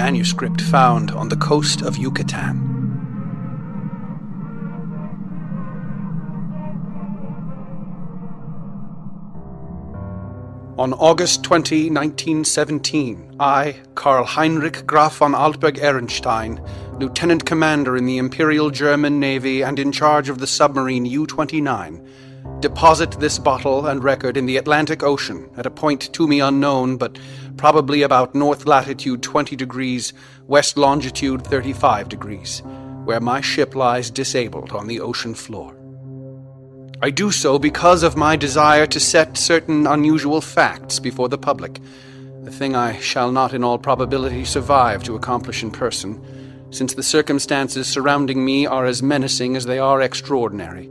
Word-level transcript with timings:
manuscript 0.00 0.62
found 0.62 1.10
on 1.10 1.28
the 1.28 1.36
coast 1.36 1.82
of 1.82 1.98
Yucatan. 1.98 2.56
On 10.78 10.94
August 10.94 11.44
20, 11.44 11.90
1917, 11.90 13.36
I, 13.38 13.76
Karl 13.94 14.24
Heinrich 14.24 14.86
Graf 14.86 15.18
von 15.18 15.34
Altberg 15.34 15.76
Ehrenstein, 15.76 16.66
Lieutenant 16.98 17.44
Commander 17.44 17.94
in 17.94 18.06
the 18.06 18.16
Imperial 18.16 18.70
German 18.70 19.20
Navy 19.20 19.60
and 19.60 19.78
in 19.78 19.92
charge 19.92 20.30
of 20.30 20.38
the 20.38 20.46
submarine 20.46 21.04
U 21.04 21.26
29, 21.26 22.02
deposit 22.60 23.12
this 23.12 23.38
bottle 23.38 23.86
and 23.86 24.04
record 24.04 24.36
in 24.36 24.46
the 24.46 24.56
Atlantic 24.56 25.02
Ocean 25.02 25.48
at 25.56 25.66
a 25.66 25.70
point 25.70 26.12
to 26.12 26.28
me 26.28 26.40
unknown, 26.40 26.96
but 26.96 27.18
probably 27.56 28.02
about 28.02 28.34
north 28.34 28.66
latitude 28.66 29.22
20 29.22 29.56
degrees, 29.56 30.12
west 30.46 30.76
longitude 30.76 31.44
35 31.46 32.08
degrees, 32.08 32.62
where 33.04 33.20
my 33.20 33.40
ship 33.40 33.74
lies 33.74 34.10
disabled 34.10 34.72
on 34.72 34.86
the 34.86 35.00
ocean 35.00 35.34
floor. 35.34 35.76
I 37.02 37.10
do 37.10 37.30
so 37.30 37.58
because 37.58 38.02
of 38.02 38.16
my 38.16 38.36
desire 38.36 38.86
to 38.88 39.00
set 39.00 39.38
certain 39.38 39.86
unusual 39.86 40.42
facts 40.42 40.98
before 40.98 41.30
the 41.30 41.38
public, 41.38 41.80
a 42.46 42.50
thing 42.50 42.76
I 42.76 42.98
shall 43.00 43.32
not 43.32 43.54
in 43.54 43.64
all 43.64 43.78
probability 43.78 44.44
survive 44.44 45.02
to 45.04 45.14
accomplish 45.14 45.62
in 45.62 45.70
person, 45.70 46.22
since 46.70 46.94
the 46.94 47.02
circumstances 47.02 47.88
surrounding 47.88 48.44
me 48.44 48.66
are 48.66 48.84
as 48.84 49.02
menacing 49.02 49.56
as 49.56 49.64
they 49.64 49.78
are 49.78 50.02
extraordinary, 50.02 50.90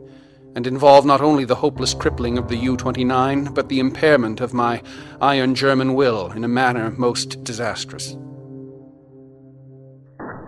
and 0.60 0.68
involve 0.68 1.06
not 1.06 1.22
only 1.22 1.46
the 1.46 1.56
hopeless 1.56 1.94
crippling 1.94 2.38
of 2.38 2.50
the 2.50 2.58
U 2.58 2.76
29, 2.76 3.46
but 3.54 3.70
the 3.70 3.80
impairment 3.80 4.42
of 4.42 4.54
my 4.54 4.84
iron 5.22 5.56
German 5.56 5.94
will 5.94 6.34
in 6.34 6.44
a 6.44 6.50
manner 6.50 6.92
most 6.98 7.42
disastrous. 7.46 8.18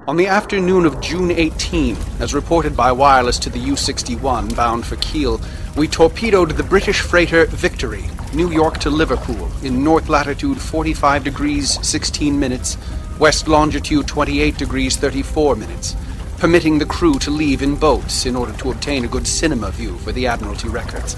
On 0.09 0.17
the 0.17 0.27
afternoon 0.27 0.85
of 0.85 0.99
June 0.99 1.31
18, 1.31 1.95
as 2.19 2.33
reported 2.33 2.75
by 2.75 2.91
wireless 2.91 3.39
to 3.39 3.49
the 3.49 3.59
U 3.59 3.77
61 3.77 4.49
bound 4.49 4.85
for 4.85 4.97
Kiel, 4.97 5.39
we 5.77 5.87
torpedoed 5.87 6.51
the 6.51 6.63
British 6.63 6.99
freighter 6.99 7.45
Victory, 7.45 8.03
New 8.33 8.51
York 8.51 8.79
to 8.79 8.89
Liverpool, 8.89 9.49
in 9.63 9.81
north 9.81 10.09
latitude 10.09 10.59
45 10.59 11.23
degrees 11.23 11.79
16 11.87 12.37
minutes, 12.37 12.77
west 13.17 13.47
longitude 13.47 14.07
28 14.07 14.57
degrees 14.57 14.97
34 14.97 15.55
minutes, 15.55 15.95
permitting 16.41 16.79
the 16.79 16.85
crew 16.87 17.19
to 17.19 17.29
leave 17.29 17.61
in 17.61 17.75
boats 17.75 18.25
in 18.25 18.35
order 18.35 18.51
to 18.53 18.71
obtain 18.71 19.05
a 19.05 19.07
good 19.07 19.27
cinema 19.27 19.69
view 19.69 19.95
for 19.99 20.11
the 20.11 20.25
Admiralty 20.25 20.67
records. 20.67 21.15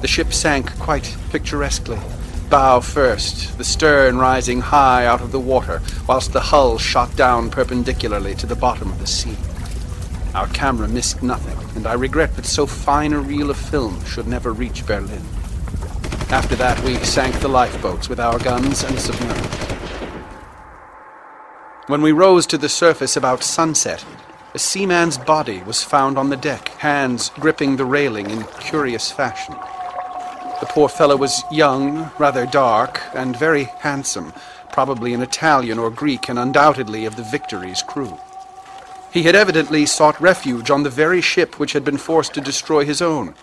The 0.00 0.08
ship 0.08 0.32
sank 0.32 0.76
quite 0.80 1.16
picturesquely 1.30 2.00
bow 2.50 2.80
first, 2.80 3.56
the 3.56 3.62
stern 3.62 4.18
rising 4.18 4.60
high 4.60 5.06
out 5.06 5.20
of 5.20 5.30
the 5.30 5.38
water, 5.38 5.80
whilst 6.08 6.32
the 6.32 6.40
hull 6.40 6.76
shot 6.76 7.14
down 7.14 7.50
perpendicularly 7.50 8.34
to 8.34 8.46
the 8.46 8.56
bottom 8.56 8.90
of 8.90 8.98
the 8.98 9.06
sea. 9.06 9.36
Our 10.34 10.48
camera 10.48 10.88
missed 10.88 11.22
nothing, 11.22 11.56
and 11.76 11.86
I 11.86 11.92
regret 11.92 12.34
that 12.34 12.44
so 12.44 12.66
fine 12.66 13.12
a 13.12 13.20
reel 13.20 13.50
of 13.50 13.56
film 13.56 14.04
should 14.06 14.26
never 14.26 14.52
reach 14.52 14.84
Berlin. 14.84 15.22
After 16.30 16.56
that, 16.56 16.82
we 16.82 16.96
sank 17.04 17.38
the 17.38 17.48
lifeboats 17.48 18.08
with 18.08 18.18
our 18.18 18.40
guns 18.40 18.82
and 18.82 18.98
submerged. 18.98 19.54
When 21.86 22.02
we 22.02 22.10
rose 22.10 22.44
to 22.48 22.58
the 22.58 22.68
surface 22.68 23.16
about 23.16 23.44
sunset, 23.44 24.04
a 24.54 24.58
seaman's 24.58 25.18
body 25.18 25.62
was 25.64 25.82
found 25.82 26.16
on 26.16 26.30
the 26.30 26.36
deck, 26.36 26.68
hands 26.78 27.30
gripping 27.34 27.76
the 27.76 27.84
railing 27.84 28.30
in 28.30 28.44
curious 28.60 29.12
fashion. 29.12 29.54
The 30.60 30.66
poor 30.66 30.88
fellow 30.88 31.16
was 31.16 31.42
young, 31.52 32.10
rather 32.18 32.46
dark, 32.46 33.00
and 33.14 33.38
very 33.38 33.64
handsome, 33.80 34.32
probably 34.72 35.12
an 35.12 35.22
Italian 35.22 35.78
or 35.78 35.90
Greek, 35.90 36.28
and 36.28 36.38
undoubtedly 36.38 37.04
of 37.04 37.16
the 37.16 37.22
Victory's 37.24 37.82
crew. 37.82 38.18
He 39.12 39.22
had 39.22 39.36
evidently 39.36 39.84
sought 39.86 40.20
refuge 40.20 40.70
on 40.70 40.82
the 40.82 40.90
very 40.90 41.20
ship 41.20 41.58
which 41.58 41.74
had 41.74 41.84
been 41.84 41.98
forced 41.98 42.34
to 42.34 42.40
destroy 42.40 42.84
his 42.84 43.02
own. 43.02 43.34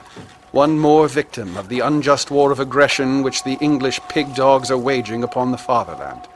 One 0.52 0.80
more 0.80 1.08
victim 1.08 1.56
of 1.56 1.70
the 1.70 1.82
unjust 1.82 2.32
war 2.32 2.52
of 2.52 2.60
aggression 2.60 3.22
which 3.22 3.44
the 3.44 3.58
English 3.62 4.00
pig 4.10 4.34
dogs 4.34 4.72
are 4.72 4.78
waging 4.78 5.24
upon 5.24 5.52
the 5.52 5.58
fatherland. 5.58 6.28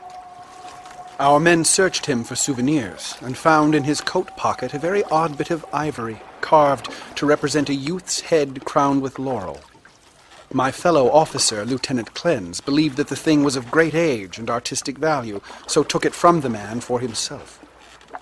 Our 1.20 1.38
men 1.38 1.64
searched 1.64 2.06
him 2.06 2.24
for 2.24 2.34
souvenirs 2.34 3.14
and 3.20 3.36
found 3.36 3.74
in 3.74 3.84
his 3.84 4.00
coat 4.00 4.34
pocket 4.38 4.72
a 4.72 4.78
very 4.78 5.04
odd 5.04 5.36
bit 5.36 5.50
of 5.50 5.66
ivory, 5.70 6.22
carved 6.40 6.88
to 7.16 7.26
represent 7.26 7.68
a 7.68 7.74
youth's 7.74 8.20
head 8.20 8.64
crowned 8.64 9.02
with 9.02 9.18
laurel. 9.18 9.60
My 10.50 10.72
fellow 10.72 11.10
officer, 11.10 11.66
Lieutenant 11.66 12.14
Klenz, 12.14 12.64
believed 12.64 12.96
that 12.96 13.08
the 13.08 13.16
thing 13.16 13.44
was 13.44 13.54
of 13.54 13.70
great 13.70 13.94
age 13.94 14.38
and 14.38 14.48
artistic 14.48 14.96
value, 14.96 15.42
so 15.66 15.82
took 15.82 16.06
it 16.06 16.14
from 16.14 16.40
the 16.40 16.48
man 16.48 16.80
for 16.80 17.00
himself. 17.00 17.62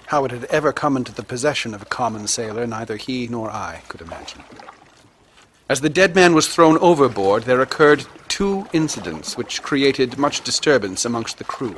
How 0.06 0.24
it 0.24 0.32
had 0.32 0.46
ever 0.46 0.72
come 0.72 0.96
into 0.96 1.14
the 1.14 1.22
possession 1.22 1.74
of 1.74 1.82
a 1.82 1.92
common 2.00 2.26
sailor, 2.26 2.66
neither 2.66 2.96
he 2.96 3.28
nor 3.28 3.48
I 3.48 3.82
could 3.86 4.00
imagine. 4.00 4.42
As 5.68 5.82
the 5.82 5.88
dead 5.88 6.16
man 6.16 6.34
was 6.34 6.48
thrown 6.48 6.76
overboard, 6.78 7.44
there 7.44 7.60
occurred 7.60 8.06
two 8.26 8.66
incidents 8.72 9.36
which 9.36 9.62
created 9.62 10.18
much 10.18 10.40
disturbance 10.40 11.04
amongst 11.04 11.38
the 11.38 11.44
crew. 11.44 11.76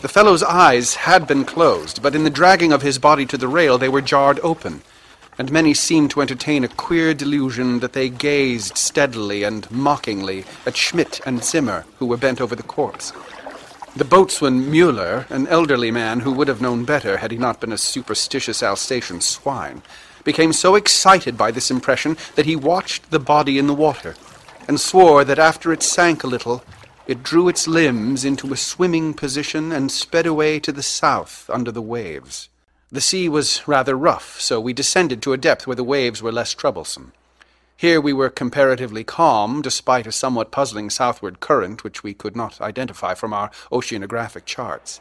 The 0.00 0.08
fellow's 0.08 0.42
eyes 0.42 0.94
had 0.94 1.26
been 1.26 1.44
closed, 1.44 2.02
but 2.02 2.14
in 2.14 2.24
the 2.24 2.30
dragging 2.30 2.72
of 2.72 2.80
his 2.80 2.98
body 2.98 3.26
to 3.26 3.36
the 3.36 3.48
rail 3.48 3.76
they 3.76 3.90
were 3.90 4.00
jarred 4.00 4.40
open, 4.42 4.80
and 5.36 5.52
many 5.52 5.74
seemed 5.74 6.10
to 6.12 6.22
entertain 6.22 6.64
a 6.64 6.68
queer 6.68 7.12
delusion 7.12 7.80
that 7.80 7.92
they 7.92 8.08
gazed 8.08 8.78
steadily 8.78 9.42
and 9.42 9.70
mockingly 9.70 10.46
at 10.64 10.74
Schmidt 10.74 11.20
and 11.26 11.44
Zimmer, 11.44 11.84
who 11.98 12.06
were 12.06 12.16
bent 12.16 12.40
over 12.40 12.56
the 12.56 12.62
corpse. 12.62 13.12
The 13.94 14.06
boatswain 14.06 14.70
Mueller, 14.70 15.26
an 15.28 15.46
elderly 15.48 15.90
man 15.90 16.20
who 16.20 16.32
would 16.32 16.48
have 16.48 16.62
known 16.62 16.86
better 16.86 17.18
had 17.18 17.30
he 17.30 17.36
not 17.36 17.60
been 17.60 17.72
a 17.72 17.76
superstitious 17.76 18.62
Alsatian 18.62 19.20
swine, 19.20 19.82
became 20.24 20.54
so 20.54 20.76
excited 20.76 21.36
by 21.36 21.50
this 21.50 21.70
impression 21.70 22.16
that 22.36 22.46
he 22.46 22.56
watched 22.56 23.10
the 23.10 23.18
body 23.18 23.58
in 23.58 23.66
the 23.66 23.74
water, 23.74 24.14
and 24.66 24.80
swore 24.80 25.24
that 25.24 25.38
after 25.38 25.74
it 25.74 25.82
sank 25.82 26.24
a 26.24 26.26
little, 26.26 26.64
it 27.10 27.24
drew 27.24 27.48
its 27.48 27.66
limbs 27.66 28.24
into 28.24 28.52
a 28.52 28.56
swimming 28.56 29.12
position 29.12 29.72
and 29.72 29.90
sped 29.90 30.26
away 30.26 30.60
to 30.60 30.70
the 30.70 30.80
south 30.80 31.50
under 31.52 31.72
the 31.72 31.82
waves. 31.82 32.48
The 32.92 33.00
sea 33.00 33.28
was 33.28 33.66
rather 33.66 33.96
rough, 33.96 34.40
so 34.40 34.60
we 34.60 34.72
descended 34.72 35.20
to 35.22 35.32
a 35.32 35.36
depth 35.36 35.66
where 35.66 35.74
the 35.74 35.82
waves 35.82 36.22
were 36.22 36.30
less 36.30 36.54
troublesome. 36.54 37.12
Here 37.76 38.00
we 38.00 38.12
were 38.12 38.30
comparatively 38.30 39.02
calm, 39.02 39.60
despite 39.60 40.06
a 40.06 40.12
somewhat 40.12 40.52
puzzling 40.52 40.88
southward 40.88 41.40
current 41.40 41.82
which 41.82 42.04
we 42.04 42.14
could 42.14 42.36
not 42.36 42.60
identify 42.60 43.14
from 43.14 43.32
our 43.32 43.50
oceanographic 43.72 44.44
charts. 44.44 45.00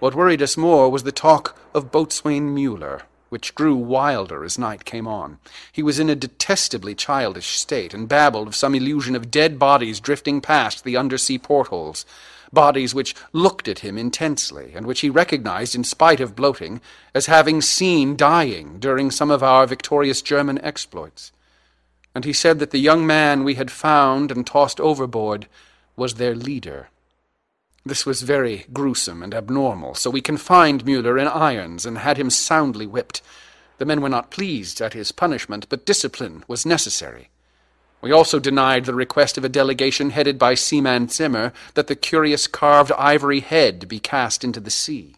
What 0.00 0.14
worried 0.14 0.42
us 0.42 0.58
more 0.58 0.90
was 0.90 1.04
the 1.04 1.12
talk 1.12 1.56
of 1.72 1.90
Boatswain 1.90 2.52
Mueller, 2.54 3.04
which 3.34 3.56
grew 3.56 3.74
wilder 3.74 4.44
as 4.44 4.60
night 4.60 4.84
came 4.84 5.08
on. 5.08 5.38
He 5.72 5.82
was 5.82 5.98
in 5.98 6.08
a 6.08 6.14
detestably 6.14 6.94
childish 6.94 7.58
state, 7.58 7.92
and 7.92 8.08
babbled 8.08 8.46
of 8.46 8.54
some 8.54 8.76
illusion 8.76 9.16
of 9.16 9.28
dead 9.28 9.58
bodies 9.58 9.98
drifting 9.98 10.40
past 10.40 10.84
the 10.84 10.96
undersea 10.96 11.38
portholes, 11.38 12.06
bodies 12.52 12.94
which 12.94 13.12
looked 13.32 13.66
at 13.66 13.80
him 13.80 13.98
intensely, 13.98 14.70
and 14.72 14.86
which 14.86 15.00
he 15.00 15.10
recognized, 15.10 15.74
in 15.74 15.82
spite 15.82 16.20
of 16.20 16.36
bloating, 16.36 16.80
as 17.12 17.26
having 17.26 17.60
seen 17.60 18.14
dying 18.14 18.78
during 18.78 19.10
some 19.10 19.32
of 19.32 19.42
our 19.42 19.66
victorious 19.66 20.22
German 20.22 20.60
exploits. 20.60 21.32
And 22.14 22.24
he 22.24 22.32
said 22.32 22.60
that 22.60 22.70
the 22.70 22.78
young 22.78 23.04
man 23.04 23.42
we 23.42 23.56
had 23.56 23.72
found 23.72 24.30
and 24.30 24.46
tossed 24.46 24.78
overboard 24.78 25.48
was 25.96 26.14
their 26.14 26.36
leader. 26.36 26.88
This 27.86 28.06
was 28.06 28.22
very 28.22 28.64
gruesome 28.72 29.22
and 29.22 29.34
abnormal, 29.34 29.94
so 29.94 30.08
we 30.08 30.22
confined 30.22 30.86
Mueller 30.86 31.18
in 31.18 31.28
irons 31.28 31.84
and 31.84 31.98
had 31.98 32.16
him 32.16 32.30
soundly 32.30 32.86
whipped. 32.86 33.20
The 33.76 33.84
men 33.84 34.00
were 34.00 34.08
not 34.08 34.30
pleased 34.30 34.80
at 34.80 34.94
his 34.94 35.12
punishment, 35.12 35.66
but 35.68 35.84
discipline 35.84 36.44
was 36.48 36.64
necessary. 36.64 37.28
We 38.00 38.10
also 38.10 38.38
denied 38.38 38.86
the 38.86 38.94
request 38.94 39.36
of 39.36 39.44
a 39.44 39.50
delegation 39.50 40.10
headed 40.10 40.38
by 40.38 40.54
Seaman 40.54 41.08
Zimmer 41.08 41.52
that 41.74 41.86
the 41.88 41.96
curious 41.96 42.46
carved 42.46 42.92
ivory 42.92 43.40
head 43.40 43.86
be 43.86 43.98
cast 43.98 44.44
into 44.44 44.60
the 44.60 44.70
sea. 44.70 45.16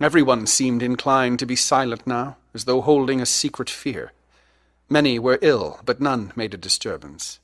Everyone 0.00 0.46
seemed 0.46 0.82
inclined 0.82 1.38
to 1.38 1.46
be 1.46 1.56
silent 1.56 2.06
now, 2.06 2.36
as 2.54 2.64
though 2.64 2.82
holding 2.82 3.20
a 3.20 3.26
secret 3.26 3.70
fear. 3.70 4.12
Many 4.90 5.18
were 5.18 5.38
ill, 5.42 5.80
but 5.84 6.00
none 6.00 6.32
made 6.36 6.54
a 6.54 6.58
disturbance. 6.58 7.40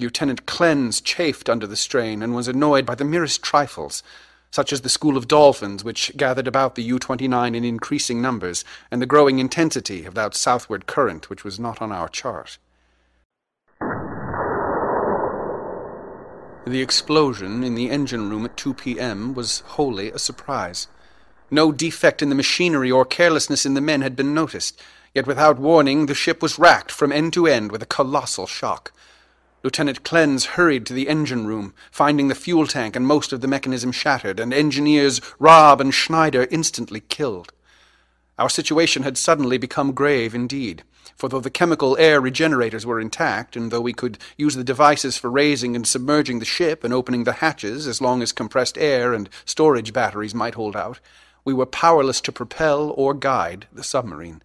Lieutenant 0.00 0.46
Klenz 0.46 1.02
chafed 1.02 1.50
under 1.50 1.66
the 1.66 1.74
strain 1.74 2.22
and 2.22 2.32
was 2.32 2.46
annoyed 2.46 2.86
by 2.86 2.94
the 2.94 3.04
merest 3.04 3.42
trifles, 3.42 4.04
such 4.48 4.72
as 4.72 4.82
the 4.82 4.88
school 4.88 5.16
of 5.16 5.26
dolphins 5.26 5.82
which 5.82 6.16
gathered 6.16 6.46
about 6.46 6.76
the 6.76 6.84
U 6.84 7.00
29 7.00 7.52
in 7.52 7.64
increasing 7.64 8.22
numbers, 8.22 8.64
and 8.92 9.02
the 9.02 9.06
growing 9.06 9.40
intensity 9.40 10.04
of 10.04 10.14
that 10.14 10.36
southward 10.36 10.86
current 10.86 11.28
which 11.28 11.42
was 11.42 11.58
not 11.58 11.82
on 11.82 11.90
our 11.90 12.08
chart. 12.08 12.58
The 16.64 16.80
explosion 16.80 17.64
in 17.64 17.74
the 17.74 17.90
engine 17.90 18.30
room 18.30 18.44
at 18.44 18.56
2 18.56 18.74
p.m. 18.74 19.34
was 19.34 19.60
wholly 19.66 20.12
a 20.12 20.18
surprise. 20.20 20.86
No 21.50 21.72
defect 21.72 22.22
in 22.22 22.28
the 22.28 22.36
machinery 22.36 22.90
or 22.92 23.04
carelessness 23.04 23.66
in 23.66 23.74
the 23.74 23.80
men 23.80 24.02
had 24.02 24.14
been 24.14 24.32
noticed, 24.32 24.80
yet 25.12 25.26
without 25.26 25.58
warning 25.58 26.06
the 26.06 26.14
ship 26.14 26.40
was 26.40 26.56
racked 26.56 26.92
from 26.92 27.10
end 27.10 27.32
to 27.32 27.48
end 27.48 27.72
with 27.72 27.82
a 27.82 27.86
colossal 27.86 28.46
shock. 28.46 28.92
Lieutenant 29.64 30.04
Klenz 30.04 30.44
hurried 30.44 30.86
to 30.86 30.92
the 30.92 31.08
engine 31.08 31.46
room, 31.46 31.74
finding 31.90 32.28
the 32.28 32.34
fuel 32.36 32.66
tank 32.66 32.94
and 32.94 33.06
most 33.06 33.32
of 33.32 33.40
the 33.40 33.48
mechanism 33.48 33.90
shattered, 33.90 34.38
and 34.38 34.54
engineers 34.54 35.20
Raab 35.40 35.80
and 35.80 35.92
Schneider 35.92 36.46
instantly 36.50 37.00
killed. 37.00 37.52
Our 38.38 38.48
situation 38.48 39.02
had 39.02 39.18
suddenly 39.18 39.58
become 39.58 39.94
grave 39.94 40.32
indeed, 40.32 40.84
for 41.16 41.28
though 41.28 41.40
the 41.40 41.50
chemical 41.50 41.96
air 41.98 42.20
regenerators 42.20 42.86
were 42.86 43.00
intact, 43.00 43.56
and 43.56 43.72
though 43.72 43.80
we 43.80 43.92
could 43.92 44.18
use 44.36 44.54
the 44.54 44.62
devices 44.62 45.18
for 45.18 45.28
raising 45.28 45.74
and 45.74 45.84
submerging 45.84 46.38
the 46.38 46.44
ship 46.44 46.84
and 46.84 46.94
opening 46.94 47.24
the 47.24 47.32
hatches 47.32 47.88
as 47.88 48.00
long 48.00 48.22
as 48.22 48.30
compressed 48.30 48.78
air 48.78 49.12
and 49.12 49.28
storage 49.44 49.92
batteries 49.92 50.36
might 50.36 50.54
hold 50.54 50.76
out, 50.76 51.00
we 51.44 51.52
were 51.52 51.66
powerless 51.66 52.20
to 52.20 52.30
propel 52.30 52.94
or 52.96 53.12
guide 53.12 53.66
the 53.72 53.82
submarine. 53.82 54.40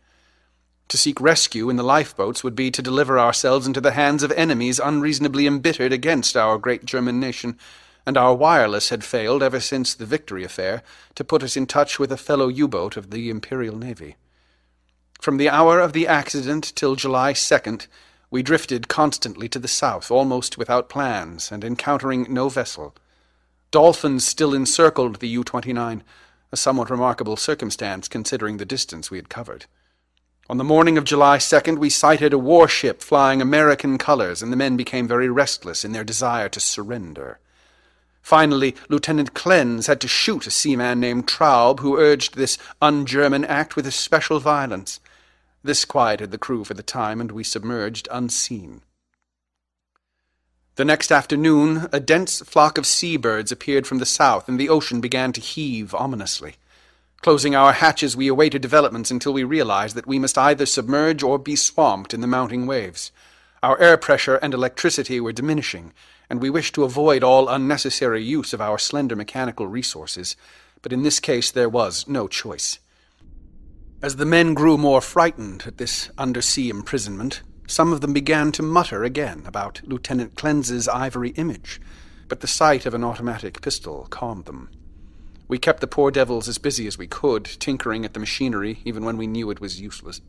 To 0.94 0.98
seek 1.00 1.20
rescue 1.20 1.72
in 1.72 1.76
the 1.76 1.82
lifeboats 1.82 2.44
would 2.44 2.56
be 2.56 2.70
to 2.70 2.80
deliver 2.84 3.18
ourselves 3.18 3.66
into 3.66 3.82
the 3.82 3.94
hands 3.94 4.22
of 4.22 4.32
enemies 4.34 4.80
unreasonably 4.80 5.48
embittered 5.48 5.92
against 5.92 6.38
our 6.38 6.60
great 6.60 6.86
German 6.86 7.20
nation, 7.20 7.58
and 8.06 8.16
our 8.16 8.36
wireless 8.36 8.90
had 8.90 9.04
failed 9.04 9.42
ever 9.42 9.60
since 9.60 9.96
the 9.96 10.06
Victory 10.06 10.44
affair 10.44 10.84
to 11.16 11.24
put 11.24 11.42
us 11.42 11.58
in 11.58 11.66
touch 11.66 11.98
with 11.98 12.12
a 12.12 12.16
fellow 12.16 12.48
U-boat 12.48 12.96
of 12.96 13.10
the 13.10 13.32
Imperial 13.32 13.76
Navy. 13.76 14.18
From 15.20 15.38
the 15.38 15.50
hour 15.50 15.80
of 15.80 15.94
the 15.94 16.08
accident 16.08 16.72
till 16.76 16.96
July 16.96 17.34
2nd, 17.34 17.88
we 18.30 18.44
drifted 18.44 18.88
constantly 18.88 19.50
to 19.50 19.58
the 19.58 19.68
south, 19.68 20.12
almost 20.12 20.60
without 20.60 20.90
plans, 20.90 21.52
and 21.52 21.64
encountering 21.64 22.28
no 22.30 22.50
vessel. 22.50 22.94
Dolphins 23.72 24.28
still 24.28 24.54
encircled 24.54 25.16
the 25.16 25.28
U-29, 25.28 26.02
a 26.52 26.56
somewhat 26.56 26.92
remarkable 26.92 27.36
circumstance 27.36 28.08
considering 28.08 28.58
the 28.58 28.64
distance 28.64 29.10
we 29.10 29.18
had 29.18 29.28
covered. 29.28 29.66
On 30.50 30.58
the 30.58 30.64
morning 30.66 30.98
of 30.98 31.06
July 31.06 31.38
2nd, 31.38 31.78
we 31.78 31.90
sighted 31.90 32.34
a 32.34 32.38
warship 32.38 33.02
flying 33.02 33.42
American 33.42 33.98
colors, 33.98 34.42
and 34.42 34.52
the 34.52 34.58
men 34.58 34.76
became 34.76 35.08
very 35.08 35.30
restless 35.30 35.86
in 35.86 35.94
their 35.94 36.04
desire 36.04 36.50
to 36.50 36.60
surrender. 36.60 37.40
Finally, 38.22 38.76
Lieutenant 38.90 39.34
Klenz 39.34 39.88
had 39.88 40.02
to 40.02 40.08
shoot 40.10 40.46
a 40.46 40.52
seaman 40.52 41.00
named 41.00 41.28
Traub, 41.28 41.80
who 41.80 41.98
urged 41.98 42.36
this 42.36 42.58
un-German 42.82 43.46
act 43.46 43.78
with 43.78 43.88
especial 43.88 44.42
violence. 44.42 45.00
This 45.64 45.86
quieted 45.86 46.32
the 46.32 46.38
crew 46.38 46.66
for 46.66 46.74
the 46.74 46.84
time, 46.84 47.22
and 47.22 47.32
we 47.32 47.46
submerged 47.46 48.10
unseen. 48.12 48.82
The 50.76 50.84
next 50.84 51.10
afternoon, 51.10 51.88
a 51.94 52.02
dense 52.02 52.42
flock 52.42 52.78
of 52.78 52.86
seabirds 52.86 53.54
appeared 53.54 53.88
from 53.88 54.00
the 54.00 54.06
south, 54.06 54.50
and 54.50 54.60
the 54.60 54.70
ocean 54.70 55.00
began 55.00 55.32
to 55.34 55.40
heave 55.40 55.96
ominously. 55.96 56.56
Closing 57.24 57.56
our 57.56 57.72
hatches, 57.72 58.18
we 58.18 58.28
awaited 58.28 58.62
developments 58.62 59.10
until 59.10 59.32
we 59.32 59.46
realized 59.46 59.96
that 59.96 60.06
we 60.06 60.20
must 60.20 60.38
either 60.38 60.66
submerge 60.66 61.24
or 61.24 61.40
be 61.40 61.56
swamped 61.56 62.14
in 62.14 62.20
the 62.20 62.28
mounting 62.28 62.68
waves. 62.68 63.14
Our 63.64 63.80
air 63.80 63.96
pressure 63.96 64.36
and 64.36 64.54
electricity 64.54 65.22
were 65.22 65.32
diminishing, 65.32 65.94
and 66.30 66.42
we 66.42 66.50
wished 66.50 66.76
to 66.76 66.84
avoid 66.84 67.24
all 67.24 67.48
unnecessary 67.48 68.22
use 68.22 68.52
of 68.52 68.60
our 68.60 68.78
slender 68.78 69.16
mechanical 69.16 69.68
resources, 69.68 70.36
but 70.82 70.92
in 70.92 71.04
this 71.04 71.22
case 71.22 71.50
there 71.50 71.70
was 71.70 72.10
no 72.10 72.28
choice. 72.28 72.80
As 74.02 74.18
the 74.18 74.26
men 74.26 74.54
grew 74.54 74.78
more 74.78 75.00
frightened 75.00 75.64
at 75.66 75.78
this 75.78 76.10
undersea 76.18 76.70
imprisonment, 76.70 77.42
some 77.68 77.94
of 77.94 78.02
them 78.02 78.12
began 78.12 78.52
to 78.52 78.64
mutter 78.64 79.06
again 79.06 79.44
about 79.46 79.80
Lieutenant 79.86 80.36
Klenz's 80.36 80.90
ivory 80.90 81.30
image, 81.38 81.80
but 82.28 82.42
the 82.42 82.48
sight 82.48 82.86
of 82.86 82.94
an 82.94 83.06
automatic 83.06 83.62
pistol 83.62 84.08
calmed 84.10 84.44
them. 84.44 84.70
We 85.48 85.58
kept 85.58 85.82
the 85.82 85.88
poor 85.88 86.12
devils 86.12 86.48
as 86.48 86.58
busy 86.58 86.88
as 86.88 86.98
we 86.98 87.08
could, 87.08 87.46
tinkering 87.46 88.06
at 88.06 88.14
the 88.14 88.20
machinery 88.20 88.80
even 88.86 89.04
when 89.04 89.18
we 89.18 89.28
knew 89.28 89.52
it 89.52 89.62
was 89.62 89.82
useless. 89.82 90.22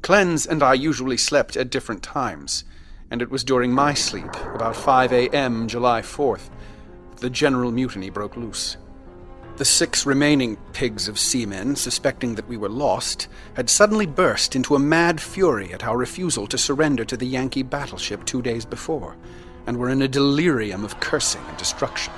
Klenz 0.00 0.46
and 0.46 0.62
I 0.62 0.74
usually 0.74 1.16
slept 1.16 1.56
at 1.56 1.70
different 1.70 2.02
times, 2.02 2.64
and 3.10 3.20
it 3.20 3.30
was 3.30 3.44
during 3.44 3.72
my 3.72 3.94
sleep, 3.94 4.34
about 4.54 4.76
5 4.76 5.12
a.m. 5.12 5.68
July 5.68 6.02
4th, 6.02 6.50
that 7.10 7.20
the 7.20 7.30
general 7.30 7.72
mutiny 7.72 8.10
broke 8.10 8.36
loose. 8.36 8.76
The 9.56 9.64
six 9.64 10.06
remaining 10.06 10.56
pigs 10.72 11.08
of 11.08 11.18
seamen, 11.18 11.74
suspecting 11.74 12.36
that 12.36 12.46
we 12.46 12.56
were 12.56 12.68
lost, 12.68 13.26
had 13.54 13.68
suddenly 13.68 14.06
burst 14.06 14.54
into 14.54 14.76
a 14.76 14.78
mad 14.78 15.20
fury 15.20 15.72
at 15.72 15.82
our 15.82 15.96
refusal 15.96 16.46
to 16.46 16.56
surrender 16.56 17.04
to 17.04 17.16
the 17.16 17.26
Yankee 17.26 17.64
battleship 17.64 18.24
two 18.24 18.40
days 18.40 18.64
before, 18.64 19.16
and 19.66 19.76
were 19.76 19.88
in 19.88 20.00
a 20.00 20.08
delirium 20.08 20.84
of 20.84 21.00
cursing 21.00 21.42
and 21.48 21.56
destruction. 21.56 22.12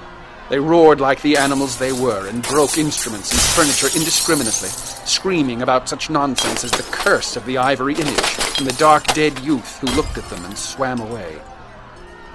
They 0.50 0.58
roared 0.58 1.00
like 1.00 1.23
the 1.23 1.37
animals 1.37 1.79
they 1.79 1.93
were 1.93 2.26
and 2.26 2.43
broke 2.43 2.76
instruments 2.76 3.31
and 3.31 3.41
furniture 3.41 3.97
indiscriminately, 3.97 4.69
screaming 5.06 5.62
about 5.62 5.88
such 5.88 6.11
nonsense 6.11 6.64
as 6.64 6.73
the 6.73 6.82
curse 6.91 7.37
of 7.37 7.47
the 7.47 7.56
ivory 7.56 7.94
image 7.94 8.37
and 8.58 8.67
the 8.67 8.76
dark 8.76 9.06
dead 9.14 9.38
youth 9.38 9.79
who 9.79 9.87
looked 9.94 10.19
at 10.19 10.29
them 10.29 10.44
and 10.44 10.58
swam 10.58 10.99
away. 10.99 11.41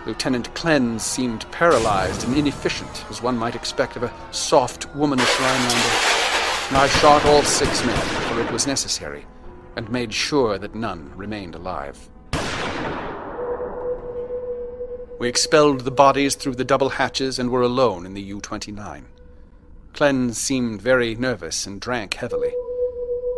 Lieutenant 0.06 0.54
Klenz 0.54 1.02
seemed 1.02 1.52
paralyzed 1.52 2.26
and 2.26 2.38
inefficient, 2.38 3.04
as 3.10 3.22
one 3.22 3.38
might 3.38 3.54
expect 3.54 3.98
of 3.98 4.04
a 4.04 4.14
soft, 4.32 4.86
womanish 4.96 5.38
Rhinelander. 5.38 5.76
And 6.70 6.78
I 6.78 6.88
shot 6.88 7.26
all 7.26 7.44
six 7.44 7.86
men, 7.86 8.00
for 8.30 8.40
it 8.40 8.50
was 8.50 8.66
necessary, 8.66 9.26
and 9.76 9.90
made 9.90 10.14
sure 10.14 10.58
that 10.58 10.74
none 10.74 11.12
remained 11.18 11.54
alive. 11.54 12.10
We 15.18 15.30
expelled 15.30 15.82
the 15.82 15.92
bodies 15.92 16.36
through 16.36 16.56
the 16.56 16.66
double 16.66 16.90
hatches 16.90 17.40
and 17.40 17.50
were 17.50 17.62
alone 17.62 18.06
in 18.06 18.14
the 18.16 18.22
U 18.22 18.42
29. 18.42 19.06
Klenz 19.94 20.36
seemed 20.36 20.82
very 20.82 21.16
nervous 21.16 21.66
and 21.66 21.80
drank 21.80 22.16
heavily. 22.16 22.54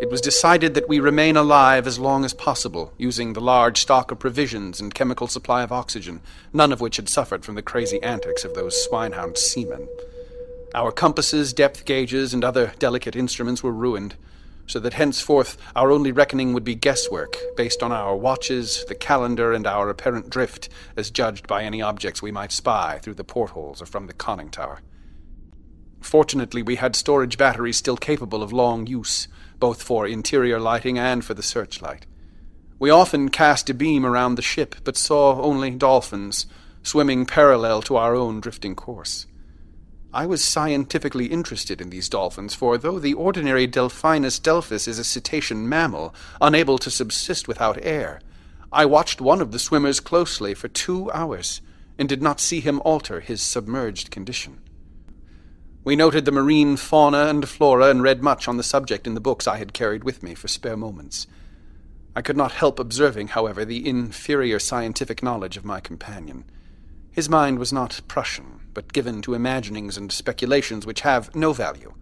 It 0.01 0.09
was 0.09 0.19
decided 0.19 0.73
that 0.73 0.89
we 0.89 0.99
remain 0.99 1.37
alive 1.37 1.85
as 1.85 1.99
long 1.99 2.25
as 2.25 2.33
possible, 2.33 2.93
using 2.97 3.33
the 3.33 3.41
large 3.41 3.79
stock 3.79 4.09
of 4.09 4.17
provisions 4.17 4.79
and 4.79 4.93
chemical 4.93 5.27
supply 5.27 5.61
of 5.61 5.71
oxygen, 5.71 6.21
none 6.51 6.71
of 6.71 6.81
which 6.81 6.95
had 6.95 7.09
suffered 7.09 7.45
from 7.45 7.53
the 7.53 7.61
crazy 7.61 8.01
antics 8.01 8.43
of 8.43 8.55
those 8.55 8.87
swinehound 8.87 9.37
seamen. 9.37 9.87
Our 10.73 10.91
compasses, 10.91 11.53
depth 11.53 11.85
gauges, 11.85 12.33
and 12.33 12.43
other 12.43 12.73
delicate 12.79 13.15
instruments 13.15 13.61
were 13.61 13.71
ruined, 13.71 14.15
so 14.67 14.79
that 14.79 14.93
henceforth 14.93 15.57
our 15.75 15.91
only 15.91 16.11
reckoning 16.11 16.53
would 16.53 16.63
be 16.63 16.75
guesswork, 16.75 17.37
based 17.55 17.81
on 17.81 17.91
our 17.91 18.15
watches, 18.15 18.85
the 18.85 18.95
calendar, 18.95 19.53
and 19.53 19.65
our 19.65 19.89
apparent 19.89 20.29
drift, 20.29 20.69
as 20.95 21.09
judged 21.09 21.47
by 21.47 21.63
any 21.63 21.81
objects 21.81 22.21
we 22.21 22.31
might 22.31 22.51
spy 22.51 22.99
through 23.01 23.15
the 23.15 23.23
portholes 23.23 23.81
or 23.81 23.85
from 23.85 24.07
the 24.07 24.13
conning 24.13 24.49
tower. 24.49 24.81
Fortunately, 26.01 26.61
we 26.61 26.75
had 26.75 26.95
storage 26.95 27.37
batteries 27.37 27.77
still 27.77 27.97
capable 27.97 28.43
of 28.43 28.53
long 28.53 28.85
use, 28.85 29.27
both 29.59 29.81
for 29.81 30.05
interior 30.05 30.59
lighting 30.59 30.99
and 30.99 31.25
for 31.25 31.33
the 31.33 31.41
searchlight. 31.41 32.05
We 32.79 32.89
often 32.91 33.29
cast 33.29 33.69
a 33.69 33.73
beam 33.73 34.05
around 34.05 34.35
the 34.35 34.43
ship, 34.43 34.75
but 34.83 34.97
saw 34.97 35.41
only 35.41 35.71
dolphins, 35.71 36.45
swimming 36.83 37.25
parallel 37.25 37.81
to 37.83 37.95
our 37.95 38.15
own 38.15 38.39
drifting 38.39 38.75
course. 38.75 39.25
I 40.17 40.25
was 40.25 40.43
scientifically 40.43 41.27
interested 41.27 41.79
in 41.79 41.91
these 41.91 42.09
dolphins, 42.09 42.55
for 42.55 42.75
though 42.79 42.97
the 42.97 43.13
ordinary 43.13 43.67
Delphinus 43.67 44.39
delphis 44.41 44.87
is 44.87 44.97
a 44.97 45.03
cetacean 45.03 45.69
mammal, 45.69 46.11
unable 46.41 46.79
to 46.79 46.89
subsist 46.89 47.47
without 47.47 47.77
air, 47.85 48.19
I 48.71 48.83
watched 48.87 49.21
one 49.21 49.41
of 49.41 49.51
the 49.51 49.59
swimmers 49.59 49.99
closely 49.99 50.55
for 50.55 50.69
two 50.69 51.11
hours, 51.11 51.61
and 51.99 52.09
did 52.09 52.23
not 52.23 52.39
see 52.39 52.61
him 52.61 52.81
alter 52.83 53.19
his 53.19 53.43
submerged 53.43 54.09
condition. 54.09 54.59
We 55.83 55.95
noted 55.95 56.25
the 56.25 56.31
marine 56.31 56.77
fauna 56.77 57.27
and 57.27 57.47
flora 57.47 57.91
and 57.91 58.01
read 58.01 58.23
much 58.23 58.47
on 58.47 58.57
the 58.57 58.63
subject 58.63 59.05
in 59.05 59.13
the 59.13 59.21
books 59.21 59.45
I 59.45 59.57
had 59.57 59.71
carried 59.71 60.03
with 60.03 60.23
me 60.23 60.33
for 60.33 60.47
spare 60.47 60.77
moments. 60.77 61.27
I 62.15 62.23
could 62.23 62.37
not 62.37 62.53
help 62.53 62.79
observing, 62.79 63.27
however, 63.27 63.63
the 63.63 63.87
inferior 63.87 64.57
scientific 64.57 65.21
knowledge 65.21 65.57
of 65.57 65.63
my 65.63 65.79
companion. 65.79 66.45
His 67.17 67.29
mind 67.29 67.57
was 67.57 67.73
not 67.73 68.01
Prussian, 68.07 68.59
but 68.75 68.93
given 68.93 69.23
to 69.23 69.33
imaginings 69.33 69.97
and 69.97 70.11
speculations 70.11 70.85
which 70.85 71.01
have 71.01 71.33
no 71.35 71.51
value. 71.51 71.95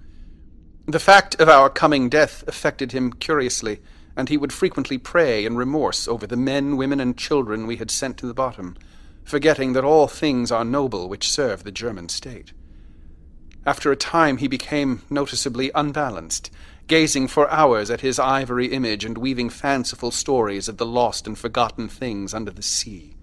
The 0.87 0.99
fact 0.99 1.39
of 1.39 1.47
our 1.47 1.69
coming 1.69 2.09
death 2.09 2.43
affected 2.47 2.91
him 2.91 3.13
curiously, 3.13 3.79
and 4.17 4.27
he 4.27 4.35
would 4.35 4.51
frequently 4.51 4.97
pray 4.97 5.45
in 5.45 5.55
remorse 5.55 6.09
over 6.09 6.27
the 6.27 6.35
men, 6.35 6.75
women, 6.75 6.99
and 6.99 7.17
children 7.17 7.65
we 7.65 7.77
had 7.77 7.91
sent 7.91 8.17
to 8.17 8.27
the 8.27 8.33
bottom, 8.33 8.75
forgetting 9.23 9.71
that 9.71 9.85
all 9.85 10.09
things 10.09 10.51
are 10.51 10.65
noble 10.65 11.07
which 11.07 11.31
serve 11.31 11.63
the 11.63 11.71
German 11.71 12.09
state. 12.09 12.51
After 13.65 13.93
a 13.93 13.95
time 13.95 14.39
he 14.39 14.49
became 14.49 15.03
noticeably 15.09 15.71
unbalanced, 15.73 16.51
gazing 16.87 17.29
for 17.29 17.49
hours 17.49 17.89
at 17.89 18.01
his 18.01 18.19
ivory 18.19 18.67
image 18.67 19.05
and 19.05 19.17
weaving 19.17 19.49
fanciful 19.49 20.11
stories 20.11 20.67
of 20.67 20.75
the 20.75 20.85
lost 20.85 21.25
and 21.25 21.39
forgotten 21.39 21.87
things 21.87 22.33
under 22.33 22.51
the 22.51 22.61
sea. 22.61 23.14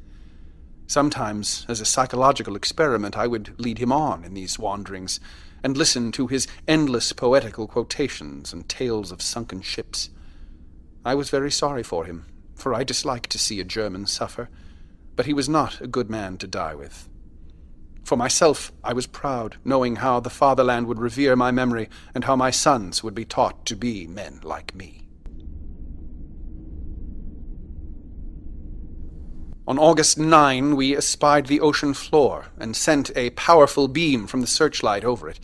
Sometimes, 0.93 1.65
as 1.71 1.81
a 1.81 1.87
psychological 1.87 2.55
experiment, 2.55 3.17
I 3.17 3.27
would 3.27 3.59
lead 3.59 3.79
him 3.79 3.91
on 3.91 4.25
in 4.25 4.35
these 4.35 4.59
wanderings, 4.59 5.21
and 5.65 5.75
listen 5.75 6.13
to 6.13 6.27
his 6.27 6.47
endless 6.69 7.15
poetical 7.15 7.67
quotations 7.67 8.53
and 8.53 8.69
tales 8.69 9.11
of 9.11 9.23
sunken 9.23 9.63
ships. 9.63 10.11
I 11.03 11.15
was 11.15 11.31
very 11.31 11.51
sorry 11.51 11.83
for 11.83 12.05
him, 12.05 12.27
for 12.55 12.75
I 12.75 12.85
disliked 12.85 13.31
to 13.31 13.39
see 13.39 13.59
a 13.59 13.65
German 13.65 14.05
suffer, 14.07 14.51
but 15.17 15.25
he 15.25 15.33
was 15.33 15.49
not 15.49 15.81
a 15.81 15.87
good 15.87 16.11
man 16.11 16.37
to 16.37 16.47
die 16.47 16.75
with. 16.75 17.09
For 18.05 18.19
myself, 18.19 18.71
I 18.85 18.93
was 18.93 19.07
proud, 19.07 19.57
knowing 19.65 19.97
how 19.97 20.21
the 20.21 20.29
fatherland 20.29 20.89
would 20.89 21.01
revere 21.01 21.37
my 21.37 21.51
memory, 21.51 21.89
and 22.15 22.25
how 22.25 22.37
my 22.37 22.51
sons 22.51 23.03
would 23.03 23.15
be 23.15 23.25
taught 23.25 23.65
to 23.65 23.77
be 23.77 24.07
men 24.07 24.41
like 24.43 24.75
me. 24.75 25.09
On 29.65 29.79
August 29.79 30.19
9, 30.19 30.75
we 30.75 30.97
espied 30.97 31.47
the 31.47 31.61
ocean 31.61 31.95
floor 31.95 32.47
and 32.59 32.75
sent 32.75 33.13
a 33.15 33.31
powerful 33.31 33.87
beam 33.87 34.27
from 34.27 34.41
the 34.41 34.49
searchlight 34.49 35.05
over 35.05 35.29
it. 35.29 35.39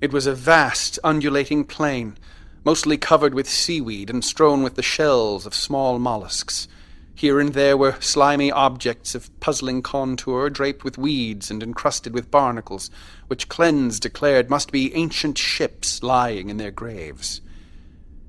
It 0.00 0.12
was 0.12 0.26
a 0.26 0.34
vast, 0.34 0.98
undulating 1.04 1.64
plain, 1.64 2.18
mostly 2.64 2.98
covered 2.98 3.32
with 3.32 3.48
seaweed 3.48 4.10
and 4.10 4.24
strewn 4.24 4.64
with 4.64 4.74
the 4.74 4.82
shells 4.82 5.46
of 5.46 5.54
small 5.54 6.00
mollusks. 6.00 6.66
Here 7.14 7.38
and 7.38 7.54
there 7.54 7.76
were 7.76 7.96
slimy 8.00 8.50
objects 8.50 9.14
of 9.14 9.30
puzzling 9.38 9.82
contour, 9.82 10.50
draped 10.50 10.82
with 10.82 10.98
weeds 10.98 11.48
and 11.48 11.62
encrusted 11.62 12.12
with 12.12 12.32
barnacles, 12.32 12.90
which 13.28 13.48
Klenz 13.48 14.00
declared 14.00 14.50
must 14.50 14.72
be 14.72 14.92
ancient 14.96 15.38
ships 15.38 16.02
lying 16.02 16.48
in 16.48 16.56
their 16.56 16.72
graves. 16.72 17.40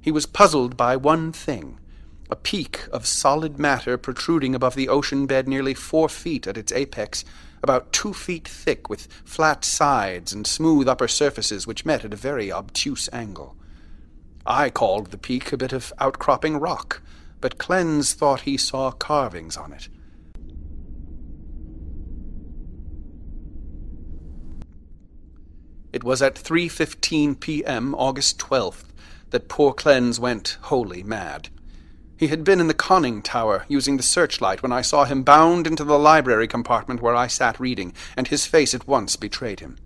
He 0.01 0.12
was 0.12 0.27
puzzled 0.27 0.77
by 0.77 0.96
one 0.96 1.32
thing 1.32 1.79
a 2.29 2.36
peak 2.36 2.88
of 2.91 3.05
solid 3.05 3.60
matter 3.60 3.98
protruding 3.98 4.55
above 4.55 4.75
the 4.75 4.89
ocean 4.89 5.25
bed 5.25 5.48
nearly 5.48 5.74
four 5.74 6.10
feet 6.10 6.48
at 6.48 6.58
its 6.58 6.72
apex, 6.72 7.24
about 7.62 7.94
two 7.94 8.13
feet 8.13 8.48
thick, 8.48 8.89
with 8.89 9.08
flat 9.24 9.63
sides 9.63 10.34
and 10.34 10.48
smooth 10.48 10.88
upper 10.88 11.08
surfaces 11.08 11.67
which 11.67 11.86
met 11.86 12.03
at 12.03 12.13
a 12.13 12.17
very 12.17 12.51
obtuse 12.51 13.10
angle. 13.13 13.55
I 14.46 14.70
called 14.70 15.12
the 15.12 15.17
peak 15.17 15.51
a 15.51 15.58
bit 15.58 15.74
of 15.74 15.94
outcropping 16.00 16.58
rock, 16.58 17.01
but 17.41 17.58
Klenz 17.58 18.13
thought 18.13 18.41
he 18.41 18.58
saw 18.58 18.91
carvings 18.91 19.58
on 19.58 19.74
it. 19.74 19.89
It 25.94 26.03
was 26.03 26.22
at 26.22 26.36
3:15 26.36 27.39
p.m. 27.39 27.96
August 27.96 28.38
12th 28.39 28.86
that 29.29 29.48
poor 29.48 29.74
Klenz 29.74 30.20
went 30.20 30.58
wholly 30.63 31.03
mad. 31.03 31.50
He 32.17 32.27
had 32.27 32.43
been 32.43 32.62
in 32.62 32.67
the 32.67 32.74
conning 32.74 33.22
tower, 33.22 33.65
using 33.67 33.98
the 33.98 34.03
searchlight, 34.03 34.63
when 34.63 34.72
I 34.72 34.81
saw 34.81 35.03
him 35.03 35.24
bound 35.24 35.67
into 35.67 35.84
the 35.84 36.00
library 36.00 36.48
compartment 36.48 37.01
where 37.01 37.15
I 37.15 37.27
sat 37.27 37.60
reading, 37.60 37.93
and 38.15 38.27
his 38.27 38.45
face 38.45 38.74
at 38.74 38.88
once 38.88 39.17
betrayed 39.17 39.60
him. 39.60 39.77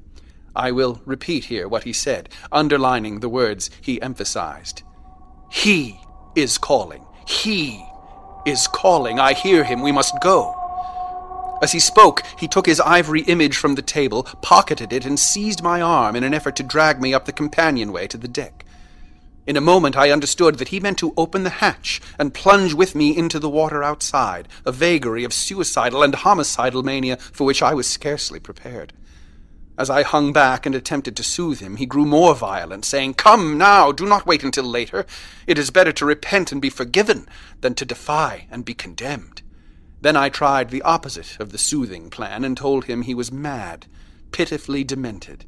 I 0.55 0.71
will 0.71 1.01
repeat 1.05 1.45
here 1.45 1.67
what 1.67 1.85
he 1.85 1.93
said, 1.93 2.29
underlining 2.51 3.19
the 3.19 3.29
words 3.29 3.71
he 3.81 4.01
emphasized. 4.01 4.83
He 5.51 5.99
is 6.35 6.57
calling. 6.57 7.03
He 7.25 7.83
is 8.45 8.67
calling. 8.67 9.19
I 9.19 9.33
hear 9.33 9.63
him. 9.63 9.81
We 9.81 9.91
must 9.91 10.19
go. 10.21 10.55
As 11.61 11.71
he 11.71 11.79
spoke, 11.79 12.23
he 12.37 12.47
took 12.47 12.67
his 12.67 12.79
ivory 12.79 13.21
image 13.21 13.57
from 13.57 13.75
the 13.75 13.81
table, 13.81 14.23
pocketed 14.41 14.93
it, 14.93 15.05
and 15.05 15.19
seized 15.19 15.63
my 15.63 15.81
arm 15.81 16.15
in 16.15 16.23
an 16.23 16.33
effort 16.33 16.55
to 16.57 16.63
drag 16.63 17.01
me 17.01 17.13
up 17.13 17.25
the 17.25 17.33
companionway 17.33 18.07
to 18.07 18.17
the 18.17 18.27
deck. 18.27 18.65
In 19.49 19.57
a 19.57 19.61
moment 19.61 19.97
I 19.97 20.11
understood 20.11 20.59
that 20.59 20.67
he 20.67 20.79
meant 20.79 20.99
to 20.99 21.11
open 21.17 21.41
the 21.41 21.49
hatch 21.49 21.99
and 22.19 22.35
plunge 22.35 22.75
with 22.75 22.93
me 22.93 23.17
into 23.17 23.39
the 23.39 23.49
water 23.49 23.83
outside, 23.83 24.47
a 24.63 24.71
vagary 24.71 25.23
of 25.23 25.33
suicidal 25.33 26.03
and 26.03 26.13
homicidal 26.13 26.83
mania 26.83 27.17
for 27.17 27.45
which 27.45 27.63
I 27.63 27.73
was 27.73 27.89
scarcely 27.89 28.39
prepared. 28.39 28.93
As 29.75 29.89
I 29.89 30.03
hung 30.03 30.31
back 30.33 30.67
and 30.67 30.75
attempted 30.75 31.17
to 31.17 31.23
soothe 31.23 31.61
him, 31.61 31.77
he 31.77 31.87
grew 31.87 32.05
more 32.05 32.35
violent, 32.35 32.85
saying, 32.85 33.15
Come 33.15 33.57
now, 33.57 33.91
do 33.91 34.05
not 34.05 34.27
wait 34.27 34.43
until 34.43 34.65
later. 34.65 35.07
It 35.47 35.57
is 35.57 35.71
better 35.71 35.93
to 35.93 36.05
repent 36.05 36.51
and 36.51 36.61
be 36.61 36.69
forgiven 36.69 37.27
than 37.61 37.73
to 37.73 37.85
defy 37.85 38.45
and 38.51 38.63
be 38.63 38.75
condemned. 38.75 39.41
Then 39.99 40.15
I 40.15 40.29
tried 40.29 40.69
the 40.69 40.83
opposite 40.83 41.39
of 41.39 41.51
the 41.51 41.57
soothing 41.57 42.11
plan 42.11 42.43
and 42.43 42.55
told 42.55 42.85
him 42.85 43.01
he 43.01 43.15
was 43.15 43.31
mad, 43.31 43.87
pitifully 44.31 44.83
demented. 44.83 45.45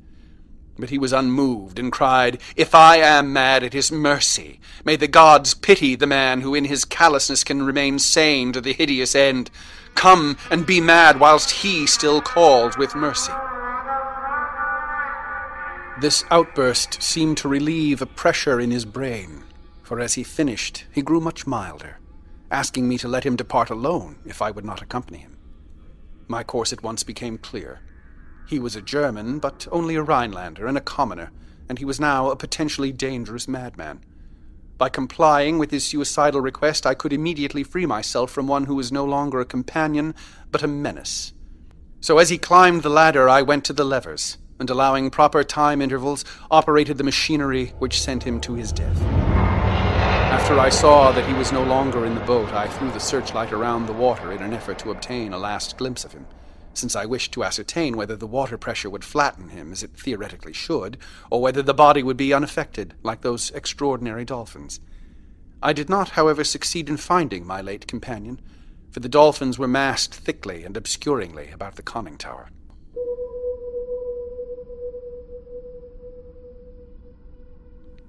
But 0.80 0.90
he 0.90 0.98
was 0.98 1.14
unmoved, 1.14 1.78
and 1.78 1.92
cried, 1.92 2.40
If 2.56 2.74
I 2.74 2.98
am 2.98 3.34
mad, 3.34 3.64
it 3.64 3.76
is 3.76 3.92
mercy. 3.92 4.60
May 4.84 4.96
the 4.96 5.08
gods 5.08 5.54
pity 5.54 5.96
the 5.96 6.08
man 6.08 6.42
who 6.42 6.56
in 6.56 6.66
his 6.66 6.86
callousness 6.86 7.44
can 7.44 7.64
remain 7.64 8.00
sane 8.00 8.52
to 8.54 8.62
the 8.62 8.74
hideous 8.74 9.14
end. 9.14 9.52
Come 9.96 10.38
and 10.50 10.66
be 10.66 10.82
mad 10.82 11.20
whilst 11.20 11.52
he 11.52 11.86
still 11.86 12.22
calls 12.22 12.78
with 12.78 12.96
mercy. 12.96 13.34
This 16.00 16.24
outburst 16.32 17.04
seemed 17.04 17.38
to 17.38 17.48
relieve 17.48 18.02
a 18.02 18.08
pressure 18.08 18.60
in 18.60 18.72
his 18.72 18.86
brain, 18.86 19.44
for 19.84 20.00
as 20.00 20.16
he 20.16 20.24
finished, 20.24 20.86
he 20.92 21.04
grew 21.04 21.20
much 21.20 21.46
milder, 21.46 22.00
asking 22.50 22.88
me 22.88 22.98
to 22.98 23.08
let 23.08 23.24
him 23.24 23.36
depart 23.36 23.70
alone 23.70 24.18
if 24.26 24.42
I 24.42 24.50
would 24.50 24.66
not 24.66 24.82
accompany 24.82 25.20
him. 25.20 25.38
My 26.28 26.44
course 26.44 26.74
at 26.74 26.82
once 26.82 27.04
became 27.04 27.38
clear. 27.38 27.82
He 28.52 28.60
was 28.60 28.76
a 28.76 28.82
German, 28.82 29.40
but 29.40 29.66
only 29.72 29.96
a 29.96 30.04
Rhinelander 30.04 30.68
and 30.68 30.78
a 30.78 30.82
commoner, 30.82 31.32
and 31.70 31.80
he 31.80 31.86
was 31.86 32.02
now 32.02 32.30
a 32.30 32.36
potentially 32.36 32.92
dangerous 32.92 33.48
madman. 33.48 34.04
By 34.78 34.90
complying 34.90 35.58
with 35.58 35.72
his 35.72 35.86
suicidal 35.86 36.42
request, 36.42 36.86
I 36.86 36.94
could 36.94 37.14
immediately 37.14 37.64
free 37.64 37.86
myself 37.86 38.30
from 38.30 38.48
one 38.48 38.66
who 38.66 38.76
was 38.76 38.92
no 38.92 39.06
longer 39.06 39.40
a 39.40 39.46
companion, 39.46 40.14
but 40.52 40.64
a 40.64 40.68
menace. 40.68 41.32
So 42.02 42.18
as 42.18 42.28
he 42.28 42.38
climbed 42.38 42.84
the 42.84 42.90
ladder, 42.90 43.30
I 43.30 43.42
went 43.42 43.64
to 43.66 43.74
the 43.74 43.86
levers, 43.86 44.38
and 44.60 44.70
allowing 44.70 45.12
proper 45.12 45.46
time 45.46 45.82
intervals, 45.82 46.26
operated 46.52 46.98
the 46.98 47.06
machinery 47.06 47.68
which 47.80 48.02
sent 48.02 48.24
him 48.24 48.42
to 48.42 48.56
his 48.56 48.74
death. 48.74 49.02
After 49.02 50.60
I 50.60 50.68
saw 50.68 51.14
that 51.14 51.26
he 51.26 51.34
was 51.36 51.54
no 51.54 51.64
longer 51.64 52.06
in 52.06 52.16
the 52.16 52.26
boat, 52.26 52.52
I 52.52 52.68
threw 52.68 52.92
the 52.92 53.00
searchlight 53.00 53.54
around 53.54 53.86
the 53.86 53.94
water 53.94 54.34
in 54.34 54.42
an 54.42 54.52
effort 54.52 54.78
to 54.80 54.92
obtain 54.92 55.32
a 55.32 55.38
last 55.38 55.78
glimpse 55.78 56.04
of 56.04 56.12
him 56.12 56.28
since 56.74 56.96
I 56.96 57.06
wished 57.06 57.32
to 57.34 57.44
ascertain 57.44 57.98
whether 57.98 58.16
the 58.16 58.28
water 58.28 58.58
pressure 58.58 58.90
would 58.90 59.04
flatten 59.04 59.50
him, 59.50 59.72
as 59.72 59.84
it 59.84 59.92
theoretically 59.92 60.54
should, 60.54 60.98
or 61.30 61.42
whether 61.42 61.62
the 61.62 61.74
body 61.74 62.04
would 62.04 62.18
be 62.18 62.34
unaffected, 62.34 62.94
like 63.04 63.22
those 63.22 63.52
extraordinary 63.52 64.26
dolphins. 64.26 64.80
I 65.62 65.74
did 65.74 65.90
not, 65.90 66.10
however, 66.10 66.44
succeed 66.44 66.90
in 66.90 66.98
finding 66.98 67.46
my 67.46 67.62
late 67.62 67.88
companion, 67.88 68.42
for 68.92 69.00
the 69.00 69.10
dolphins 69.10 69.60
were 69.60 69.68
massed 69.68 70.14
thickly 70.14 70.64
and 70.64 70.76
obscuringly 70.76 71.50
about 71.52 71.76
the 71.76 71.84
conning 71.84 72.18
tower. 72.18 72.50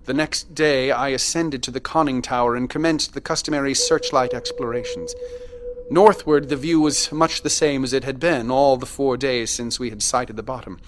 The 0.04 0.14
next 0.14 0.54
day 0.54 0.90
I 0.90 1.10
ascended 1.10 1.62
to 1.62 1.70
the 1.70 1.78
conning 1.78 2.22
tower 2.22 2.56
and 2.56 2.68
commenced 2.68 3.14
the 3.14 3.20
customary 3.20 3.72
searchlight 3.72 4.34
explorations. 4.34 5.14
Northward, 5.90 6.48
the 6.48 6.56
view 6.56 6.80
was 6.80 7.12
much 7.12 7.42
the 7.42 7.50
same 7.50 7.84
as 7.84 7.92
it 7.92 8.04
had 8.04 8.18
been 8.18 8.50
all 8.50 8.76
the 8.76 8.86
four 8.86 9.16
days 9.16 9.50
since 9.50 9.78
we 9.78 9.90
had 9.90 10.02
sighted 10.02 10.36
the 10.36 10.42
bottom, 10.42 10.80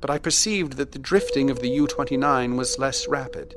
but 0.00 0.10
I 0.10 0.18
perceived 0.18 0.74
that 0.74 0.92
the 0.92 0.98
drifting 0.98 1.50
of 1.50 1.60
the 1.60 1.70
U 1.70 1.86
29 1.86 2.56
was 2.56 2.78
less 2.78 3.08
rapid. 3.08 3.54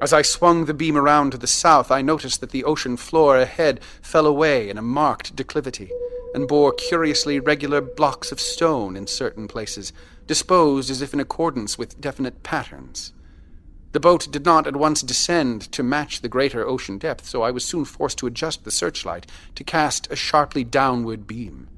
As 0.00 0.12
I 0.12 0.22
swung 0.22 0.64
the 0.64 0.74
beam 0.74 0.96
around 0.96 1.30
to 1.30 1.38
the 1.38 1.46
south, 1.46 1.92
I 1.92 2.02
noticed 2.02 2.40
that 2.40 2.50
the 2.50 2.64
ocean 2.64 2.96
floor 2.96 3.38
ahead 3.38 3.78
fell 4.00 4.26
away 4.26 4.68
in 4.68 4.76
a 4.76 4.82
marked 4.82 5.36
declivity, 5.36 5.90
and 6.34 6.48
bore 6.48 6.72
curiously 6.72 7.38
regular 7.38 7.80
blocks 7.80 8.32
of 8.32 8.40
stone 8.40 8.96
in 8.96 9.06
certain 9.06 9.46
places, 9.46 9.92
disposed 10.26 10.90
as 10.90 11.02
if 11.02 11.14
in 11.14 11.20
accordance 11.20 11.78
with 11.78 12.00
definite 12.00 12.42
patterns. 12.42 13.12
The 13.92 14.00
boat 14.00 14.28
did 14.30 14.46
not 14.46 14.66
at 14.66 14.74
once 14.74 15.02
descend 15.02 15.70
to 15.72 15.82
match 15.82 16.22
the 16.22 16.28
greater 16.28 16.66
ocean 16.66 16.96
depth, 16.96 17.26
so 17.26 17.42
I 17.42 17.50
was 17.50 17.64
soon 17.64 17.84
forced 17.84 18.18
to 18.18 18.26
adjust 18.26 18.64
the 18.64 18.70
searchlight 18.70 19.26
to 19.54 19.64
cast 19.64 20.10
a 20.10 20.16
sharply 20.16 20.64
downward 20.64 21.26
beam. 21.26 21.68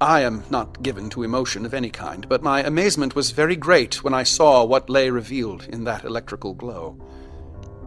I 0.00 0.20
am 0.20 0.44
not 0.50 0.82
given 0.82 1.10
to 1.10 1.24
emotion 1.24 1.66
of 1.66 1.74
any 1.74 1.90
kind, 1.90 2.28
but 2.28 2.42
my 2.42 2.62
amazement 2.62 3.16
was 3.16 3.32
very 3.32 3.56
great 3.56 4.04
when 4.04 4.14
I 4.14 4.22
saw 4.22 4.64
what 4.64 4.88
lay 4.88 5.10
revealed 5.10 5.64
in 5.64 5.82
that 5.84 6.04
electrical 6.04 6.54
glow. 6.54 6.96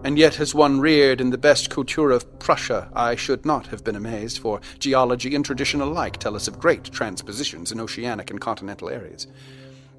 And 0.04 0.18
yet, 0.18 0.40
as 0.40 0.54
one 0.54 0.80
reared 0.80 1.22
in 1.22 1.30
the 1.30 1.38
best 1.38 1.70
Kultur 1.70 2.12
of 2.12 2.40
Prussia, 2.40 2.90
I 2.94 3.16
should 3.16 3.46
not 3.46 3.68
have 3.68 3.84
been 3.84 3.96
amazed, 3.96 4.40
for 4.40 4.62
geology 4.80 5.34
and 5.34 5.46
tradition 5.46 5.80
alike 5.80 6.18
tell 6.18 6.36
us 6.36 6.48
of 6.48 6.60
great 6.60 6.84
transpositions 6.86 7.72
in 7.72 7.80
oceanic 7.80 8.30
and 8.30 8.42
continental 8.42 8.90
areas. 8.90 9.28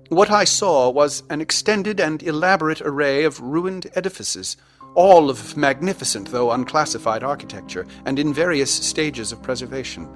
What 0.08 0.30
I 0.30 0.44
saw 0.44 0.88
was 0.88 1.22
an 1.28 1.42
extended 1.42 2.00
and 2.00 2.22
elaborate 2.22 2.80
array 2.80 3.24
of 3.24 3.42
ruined 3.42 3.90
edifices, 3.94 4.56
all 4.94 5.28
of 5.28 5.54
magnificent 5.54 6.30
though 6.30 6.50
unclassified 6.50 7.22
architecture, 7.22 7.86
and 8.06 8.18
in 8.18 8.32
various 8.32 8.70
stages 8.70 9.32
of 9.32 9.42
preservation. 9.42 10.08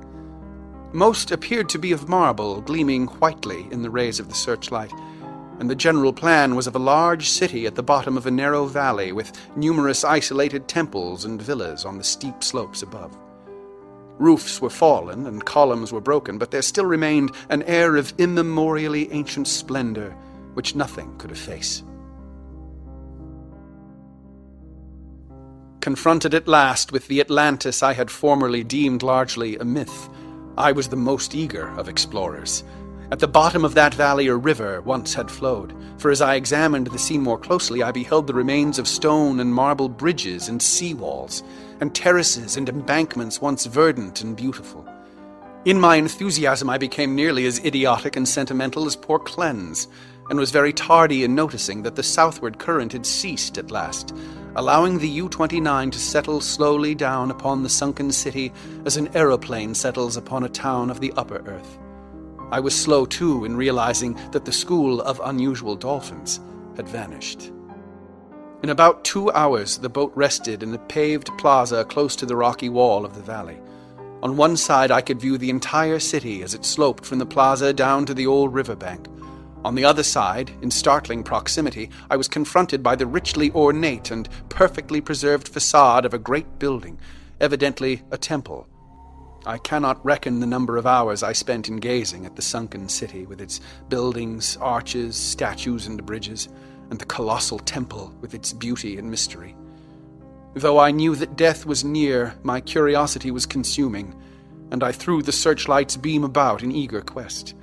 Most 0.94 1.30
appeared 1.30 1.68
to 1.68 1.78
be 1.78 1.92
of 1.92 2.08
marble, 2.08 2.62
gleaming 2.62 3.06
whitely 3.06 3.68
in 3.70 3.82
the 3.82 3.90
rays 3.90 4.18
of 4.18 4.30
the 4.30 4.34
searchlight, 4.34 4.92
and 5.58 5.68
the 5.68 5.75
general 5.75 6.14
plan 6.14 6.54
was 6.54 6.66
of 6.66 6.75
a 6.75 6.78
large 6.78 7.28
city 7.28 7.66
at 7.66 7.75
the 7.75 7.82
bottom 7.82 8.16
of 8.16 8.25
a 8.25 8.30
narrow 8.30 8.64
valley 8.64 9.12
with 9.12 9.38
numerous 9.56 10.04
isolated 10.04 10.68
temples 10.68 11.26
and 11.26 11.42
villas 11.42 11.84
on 11.84 11.99
the 11.99 12.04
steep 12.04 12.42
slopes 12.42 12.80
above. 12.80 13.14
Roofs 14.19 14.61
were 14.61 14.71
fallen 14.71 15.26
and 15.26 15.45
columns 15.45 15.92
were 15.92 16.00
broken, 16.00 16.38
but 16.38 16.50
there 16.50 16.62
still 16.62 16.87
remained 16.87 17.33
an 17.49 17.62
air 17.64 17.97
of 17.97 18.12
immemorially 18.19 19.11
ancient 19.12 19.49
splendor 19.49 20.16
which 20.54 20.75
nothing 20.75 21.16
could 21.19 21.31
efface. 21.31 21.83
Confronted 25.81 26.35
at 26.35 26.47
last 26.47 26.92
with 26.92 27.09
the 27.09 27.21
Atlantis 27.21 27.83
I 27.83 27.95
had 27.95 28.11
formerly 28.11 28.62
deemed 28.62 29.02
largely 29.02 29.57
a 29.57 29.64
myth, 29.64 30.09
I 30.57 30.71
was 30.71 30.88
the 30.88 30.97
most 30.97 31.35
eager 31.35 31.69
of 31.78 31.88
explorers. 31.88 32.62
At 33.11 33.19
the 33.19 33.28
bottom 33.28 33.64
of 33.64 33.75
that 33.75 33.92
valley 33.92 34.28
a 34.28 34.37
river 34.37 34.81
once 34.83 35.12
had 35.12 35.31
flowed, 35.31 35.75
for 35.99 36.11
as 36.11 36.23
I 36.23 36.37
examined 36.37 36.87
the 36.87 36.99
scene 36.99 37.23
more 37.23 37.38
closely, 37.38 37.83
I 37.83 37.90
beheld 37.90 38.26
the 38.26 38.35
remains 38.35 38.78
of 38.78 38.87
stone 38.87 39.40
and 39.40 39.52
marble 39.52 39.88
bridges 39.88 40.49
and 40.49 40.62
sea 40.62 40.95
walls, 40.95 41.42
and 41.82 41.96
terraces 41.96 42.56
and 42.56 42.68
embankments 42.68 43.40
once 43.40 43.66
verdant 43.66 44.22
and 44.22 44.36
beautiful. 44.36 44.86
In 45.64 45.80
my 45.80 45.96
enthusiasm, 45.96 46.70
I 46.70 46.78
became 46.78 47.16
nearly 47.16 47.44
as 47.44 47.58
idiotic 47.64 48.14
and 48.14 48.26
sentimental 48.26 48.86
as 48.86 48.94
poor 48.94 49.18
Klenz, 49.18 49.88
and 50.30 50.38
was 50.38 50.52
very 50.52 50.72
tardy 50.72 51.24
in 51.24 51.34
noticing 51.34 51.82
that 51.82 51.96
the 51.96 52.02
southward 52.04 52.60
current 52.60 52.92
had 52.92 53.04
ceased 53.04 53.58
at 53.58 53.72
last, 53.72 54.14
allowing 54.54 54.96
the 54.96 55.08
U 55.08 55.28
29 55.28 55.90
to 55.90 55.98
settle 55.98 56.40
slowly 56.40 56.94
down 56.94 57.32
upon 57.32 57.64
the 57.64 57.68
sunken 57.68 58.12
city 58.12 58.52
as 58.86 58.96
an 58.96 59.08
aeroplane 59.16 59.74
settles 59.74 60.16
upon 60.16 60.44
a 60.44 60.48
town 60.48 60.88
of 60.88 61.00
the 61.00 61.12
upper 61.16 61.42
earth. 61.48 61.78
I 62.52 62.60
was 62.60 62.80
slow, 62.80 63.06
too, 63.06 63.44
in 63.44 63.56
realizing 63.56 64.16
that 64.30 64.44
the 64.44 64.52
school 64.52 65.00
of 65.00 65.20
unusual 65.24 65.74
dolphins 65.74 66.38
had 66.76 66.88
vanished. 66.88 67.50
In 68.62 68.71
about 68.71 69.02
two 69.02 69.28
hours, 69.33 69.78
the 69.78 69.88
boat 69.88 70.12
rested 70.14 70.62
in 70.62 70.73
a 70.73 70.78
paved 70.78 71.37
plaza 71.37 71.85
close 71.85 72.14
to 72.14 72.26
the 72.26 72.37
rocky 72.37 72.69
wall 72.69 73.04
of 73.04 73.16
the 73.16 73.23
valley. 73.23 73.59
On 74.23 74.37
one 74.37 74.57
side, 74.57 74.92
I 74.92 75.00
could 75.00 75.21
view 75.21 75.37
the 75.37 75.50
entire 75.50 75.99
city 75.99 76.45
as 76.45 76.54
it 76.54 76.64
sloped 76.64 77.04
from 77.04 77.19
the 77.19 77.26
plaza 77.26 77.73
down 77.73 78.07
to 78.07 78.14
the 78.14 78.28
old 78.28 78.54
river 78.54 78.76
bank. 78.76 79.09
On 79.64 79.75
the 79.75 79.85
other 79.85 80.04
side, 80.04 80.52
in 80.62 80.71
startling 80.71 81.25
proximity, 81.25 81.90
I 82.09 82.16
was 82.16 82.28
confronted 82.28 82.85
by 82.85 82.95
the 82.95 83.07
richly 83.07 83.50
ornate 83.50 84.12
and 84.12 84.28
perfectly 84.49 85.00
preserved 85.00 85.49
facade 85.49 86.04
of 86.04 86.14
a 86.14 86.19
great 86.19 86.61
building, 86.61 87.00
evidently 87.40 88.02
a 88.12 88.16
temple. 88.16 88.69
I 89.45 89.59
cannot 89.59 90.04
reckon 90.04 90.38
the 90.38 90.47
number 90.47 90.76
of 90.76 90.87
hours 90.87 91.25
I 91.25 91.33
spent 91.33 91.69
in 91.69 91.78
gazing 91.78 92.26
at 92.26 92.37
the 92.37 92.42
sunken 92.42 92.88
city 92.88 93.26
with 93.26 93.40
its 93.40 93.61
buildings, 93.88 94.57
arches, 94.61 95.16
statues, 95.16 95.88
and 95.88 96.07
bridges, 96.07 96.49
and 96.92 97.00
the 97.00 97.06
colossal 97.06 97.58
temple 97.58 98.14
with 98.20 98.34
its 98.34 98.52
beauty 98.52 98.99
and 98.99 99.11
mystery. 99.11 99.56
Though 100.52 100.78
I 100.78 100.90
knew 100.90 101.16
that 101.16 101.37
death 101.37 101.64
was 101.64 101.82
near, 101.82 102.34
my 102.42 102.61
curiosity 102.61 103.30
was 103.30 103.46
consuming, 103.46 104.14
and 104.70 104.84
I 104.84 104.92
threw 104.92 105.22
the 105.22 105.32
searchlight's 105.32 105.96
beam 105.96 106.22
about 106.22 106.62
in 106.62 106.70
eager 106.70 107.00
quest. 107.00 107.54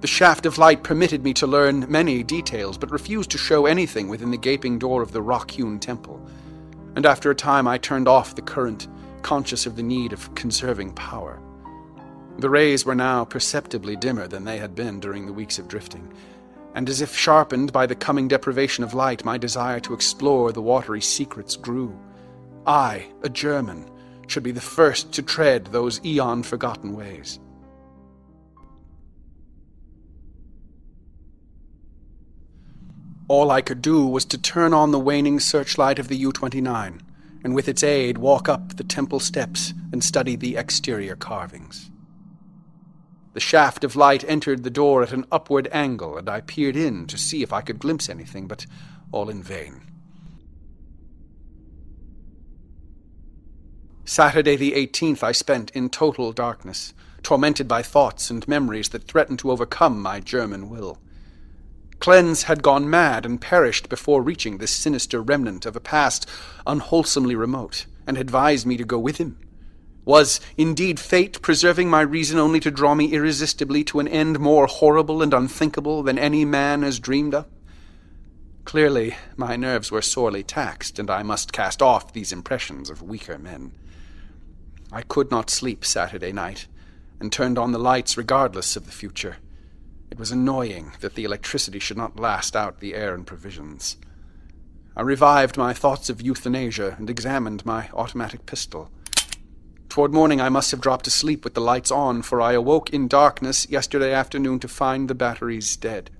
The 0.00 0.06
shaft 0.06 0.46
of 0.46 0.56
light 0.56 0.82
permitted 0.82 1.22
me 1.22 1.34
to 1.34 1.46
learn 1.46 1.84
many 1.92 2.22
details, 2.22 2.78
but 2.78 2.90
refused 2.90 3.30
to 3.32 3.38
show 3.38 3.66
anything 3.66 4.08
within 4.08 4.30
the 4.30 4.38
gaping 4.38 4.78
door 4.78 5.02
of 5.02 5.12
the 5.12 5.20
rock 5.20 5.50
hewn 5.50 5.78
temple. 5.78 6.18
And 6.94 7.04
after 7.04 7.30
a 7.30 7.34
time 7.34 7.68
I 7.68 7.76
turned 7.76 8.08
off 8.08 8.36
the 8.36 8.40
current, 8.40 8.88
conscious 9.20 9.66
of 9.66 9.76
the 9.76 9.82
need 9.82 10.14
of 10.14 10.34
conserving 10.34 10.94
power. 10.94 11.38
The 12.38 12.48
rays 12.48 12.86
were 12.86 12.94
now 12.94 13.26
perceptibly 13.26 13.96
dimmer 13.96 14.26
than 14.26 14.44
they 14.44 14.56
had 14.56 14.74
been 14.74 14.98
during 14.98 15.26
the 15.26 15.34
weeks 15.34 15.58
of 15.58 15.68
drifting, 15.68 16.10
and 16.76 16.90
as 16.90 17.00
if 17.00 17.16
sharpened 17.16 17.72
by 17.72 17.86
the 17.86 17.94
coming 17.94 18.28
deprivation 18.28 18.84
of 18.84 18.92
light, 18.92 19.24
my 19.24 19.38
desire 19.38 19.80
to 19.80 19.94
explore 19.94 20.52
the 20.52 20.60
watery 20.60 21.00
secrets 21.00 21.56
grew. 21.56 21.98
I, 22.66 23.06
a 23.22 23.30
German, 23.30 23.90
should 24.26 24.42
be 24.42 24.52
the 24.52 24.60
first 24.60 25.10
to 25.12 25.22
tread 25.22 25.64
those 25.68 26.04
eon 26.04 26.42
forgotten 26.42 26.94
ways. 26.94 27.40
All 33.26 33.50
I 33.50 33.62
could 33.62 33.80
do 33.80 34.06
was 34.06 34.26
to 34.26 34.38
turn 34.38 34.74
on 34.74 34.90
the 34.90 35.00
waning 35.00 35.40
searchlight 35.40 35.98
of 35.98 36.08
the 36.08 36.16
U 36.16 36.30
29, 36.30 37.00
and 37.42 37.54
with 37.54 37.68
its 37.68 37.82
aid 37.82 38.18
walk 38.18 38.50
up 38.50 38.76
the 38.76 38.84
temple 38.84 39.18
steps 39.18 39.72
and 39.92 40.04
study 40.04 40.36
the 40.36 40.56
exterior 40.56 41.16
carvings. 41.16 41.90
The 43.36 43.40
shaft 43.40 43.84
of 43.84 43.96
light 43.96 44.24
entered 44.26 44.64
the 44.64 44.70
door 44.70 45.02
at 45.02 45.12
an 45.12 45.26
upward 45.30 45.68
angle, 45.70 46.16
and 46.16 46.26
I 46.26 46.40
peered 46.40 46.74
in 46.74 47.06
to 47.08 47.18
see 47.18 47.42
if 47.42 47.52
I 47.52 47.60
could 47.60 47.78
glimpse 47.78 48.08
anything, 48.08 48.46
but 48.46 48.64
all 49.12 49.28
in 49.28 49.42
vain. 49.42 49.82
Saturday 54.06 54.56
the 54.56 54.72
18th 54.72 55.22
I 55.22 55.32
spent 55.32 55.70
in 55.72 55.90
total 55.90 56.32
darkness, 56.32 56.94
tormented 57.22 57.68
by 57.68 57.82
thoughts 57.82 58.30
and 58.30 58.48
memories 58.48 58.88
that 58.88 59.04
threatened 59.04 59.40
to 59.40 59.50
overcome 59.50 60.00
my 60.00 60.18
German 60.18 60.70
will. 60.70 60.96
Klenz 61.98 62.44
had 62.44 62.62
gone 62.62 62.88
mad 62.88 63.26
and 63.26 63.38
perished 63.38 63.90
before 63.90 64.22
reaching 64.22 64.56
this 64.56 64.70
sinister 64.70 65.20
remnant 65.20 65.66
of 65.66 65.76
a 65.76 65.80
past 65.80 66.26
unwholesomely 66.66 67.34
remote, 67.34 67.84
and 68.06 68.16
advised 68.16 68.64
me 68.64 68.78
to 68.78 68.84
go 68.84 68.98
with 68.98 69.18
him. 69.18 69.38
Was 70.06 70.40
indeed 70.56 71.00
fate 71.00 71.42
preserving 71.42 71.90
my 71.90 72.00
reason 72.00 72.38
only 72.38 72.60
to 72.60 72.70
draw 72.70 72.94
me 72.94 73.12
irresistibly 73.12 73.82
to 73.84 73.98
an 73.98 74.06
end 74.06 74.38
more 74.38 74.68
horrible 74.68 75.20
and 75.20 75.34
unthinkable 75.34 76.04
than 76.04 76.16
any 76.16 76.44
man 76.44 76.82
has 76.82 77.00
dreamed 77.00 77.34
of? 77.34 77.46
Clearly, 78.64 79.16
my 79.36 79.56
nerves 79.56 79.90
were 79.90 80.00
sorely 80.00 80.44
taxed, 80.44 81.00
and 81.00 81.10
I 81.10 81.24
must 81.24 81.52
cast 81.52 81.82
off 81.82 82.12
these 82.12 82.32
impressions 82.32 82.88
of 82.88 83.02
weaker 83.02 83.36
men. 83.36 83.72
I 84.92 85.02
could 85.02 85.32
not 85.32 85.50
sleep 85.50 85.84
Saturday 85.84 86.30
night, 86.30 86.68
and 87.18 87.32
turned 87.32 87.58
on 87.58 87.72
the 87.72 87.78
lights 87.78 88.16
regardless 88.16 88.76
of 88.76 88.86
the 88.86 88.92
future. 88.92 89.38
It 90.12 90.20
was 90.20 90.30
annoying 90.30 90.92
that 91.00 91.16
the 91.16 91.24
electricity 91.24 91.80
should 91.80 91.96
not 91.96 92.20
last 92.20 92.54
out 92.54 92.78
the 92.78 92.94
air 92.94 93.12
and 93.12 93.26
provisions. 93.26 93.96
I 94.96 95.02
revived 95.02 95.56
my 95.56 95.72
thoughts 95.72 96.08
of 96.08 96.22
euthanasia 96.22 96.94
and 96.96 97.10
examined 97.10 97.66
my 97.66 97.88
automatic 97.92 98.46
pistol. 98.46 98.92
Toward 99.96 100.12
morning 100.12 100.42
I 100.42 100.50
must 100.50 100.72
have 100.72 100.82
dropped 100.82 101.06
asleep 101.06 101.42
with 101.42 101.54
the 101.54 101.62
lights 101.62 101.90
on, 101.90 102.20
for 102.20 102.42
I 102.42 102.52
awoke 102.52 102.90
in 102.90 103.08
darkness 103.08 103.66
yesterday 103.70 104.12
afternoon 104.12 104.60
to 104.60 104.68
find 104.68 105.08
the 105.08 105.14
batteries 105.14 105.74
dead. 105.74 106.10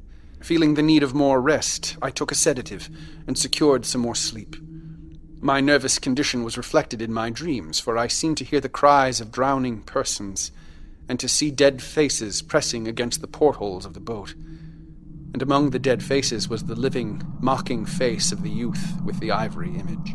Feeling 0.41 0.73
the 0.73 0.83
need 0.83 1.03
of 1.03 1.15
more 1.15 1.43
rest, 1.43 1.95
I 2.01 2.09
took 2.09 2.33
a 2.33 2.35
sedative 2.35 2.89
and 3.27 3.37
secured 3.37 3.85
some 3.85 4.01
more 4.01 4.15
sleep. 4.15 4.57
My 5.43 5.61
nervous 5.61 5.99
condition 5.99 6.43
was 6.43 6.57
reflected 6.57 7.03
in 7.03 7.13
my 7.13 7.29
dreams, 7.29 7.79
for 7.79 7.99
I 7.99 8.07
seemed 8.07 8.39
to 8.39 8.47
hear 8.47 8.63
the 8.63 8.71
cries 8.71 9.21
of 9.21 9.31
drowning 9.31 9.83
persons 9.83 10.53
and 11.07 11.21
to 11.21 11.29
see 11.29 11.51
dead 11.51 11.83
faces 11.83 12.41
pressing 12.41 12.89
against 12.89 13.21
the 13.21 13.29
portholes 13.29 13.85
of 13.85 13.93
the 13.93 14.01
boat. 14.01 14.35
And 15.35 15.43
among 15.43 15.69
the 15.69 15.79
dead 15.79 16.03
faces 16.03 16.49
was 16.49 16.65
the 16.65 16.75
living, 16.75 17.21
mocking 17.43 17.85
face 17.85 18.33
of 18.33 18.43
the 18.43 18.49
youth 18.49 18.99
with 19.05 19.21
the 19.21 19.33
ivory 19.33 19.77
image. 19.77 20.15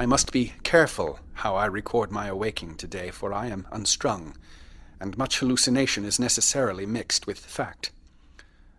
I 0.00 0.06
must 0.06 0.32
be 0.32 0.54
careful 0.62 1.20
how 1.34 1.56
I 1.56 1.66
record 1.66 2.10
my 2.10 2.26
awaking 2.26 2.76
today, 2.76 3.10
for 3.10 3.34
I 3.34 3.48
am 3.48 3.66
unstrung, 3.70 4.34
and 4.98 5.18
much 5.18 5.40
hallucination 5.40 6.06
is 6.06 6.18
necessarily 6.18 6.86
mixed 6.86 7.26
with 7.26 7.38
fact. 7.38 7.90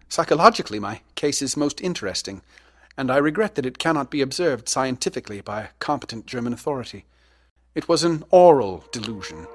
Psychologically, 0.09 0.79
my 0.79 1.01
case 1.13 1.43
is 1.43 1.55
most 1.55 1.79
interesting, 1.79 2.41
and 2.97 3.11
I 3.11 3.17
regret 3.17 3.53
that 3.53 3.67
it 3.67 3.77
cannot 3.77 4.09
be 4.09 4.21
observed 4.21 4.67
scientifically 4.67 5.41
by 5.41 5.61
a 5.61 5.67
competent 5.77 6.25
German 6.25 6.53
authority. 6.53 7.05
It 7.75 7.87
was 7.87 8.03
an 8.03 8.23
aural 8.31 8.85
delusion, 8.91 9.45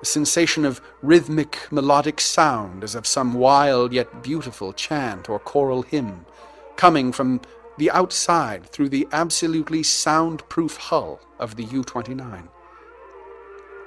a 0.00 0.06
sensation 0.06 0.64
of 0.64 0.80
rhythmic, 1.02 1.70
melodic 1.70 2.18
sound 2.18 2.82
as 2.82 2.94
of 2.94 3.06
some 3.06 3.34
wild 3.34 3.92
yet 3.92 4.22
beautiful 4.22 4.72
chant 4.72 5.28
or 5.28 5.38
choral 5.38 5.82
hymn, 5.82 6.24
coming 6.76 7.12
from 7.12 7.42
the 7.80 7.90
outside 7.92 8.66
through 8.66 8.90
the 8.90 9.08
absolutely 9.10 9.82
soundproof 9.82 10.76
hull 10.76 11.18
of 11.38 11.56
the 11.56 11.64
U 11.64 11.82
29. 11.82 12.46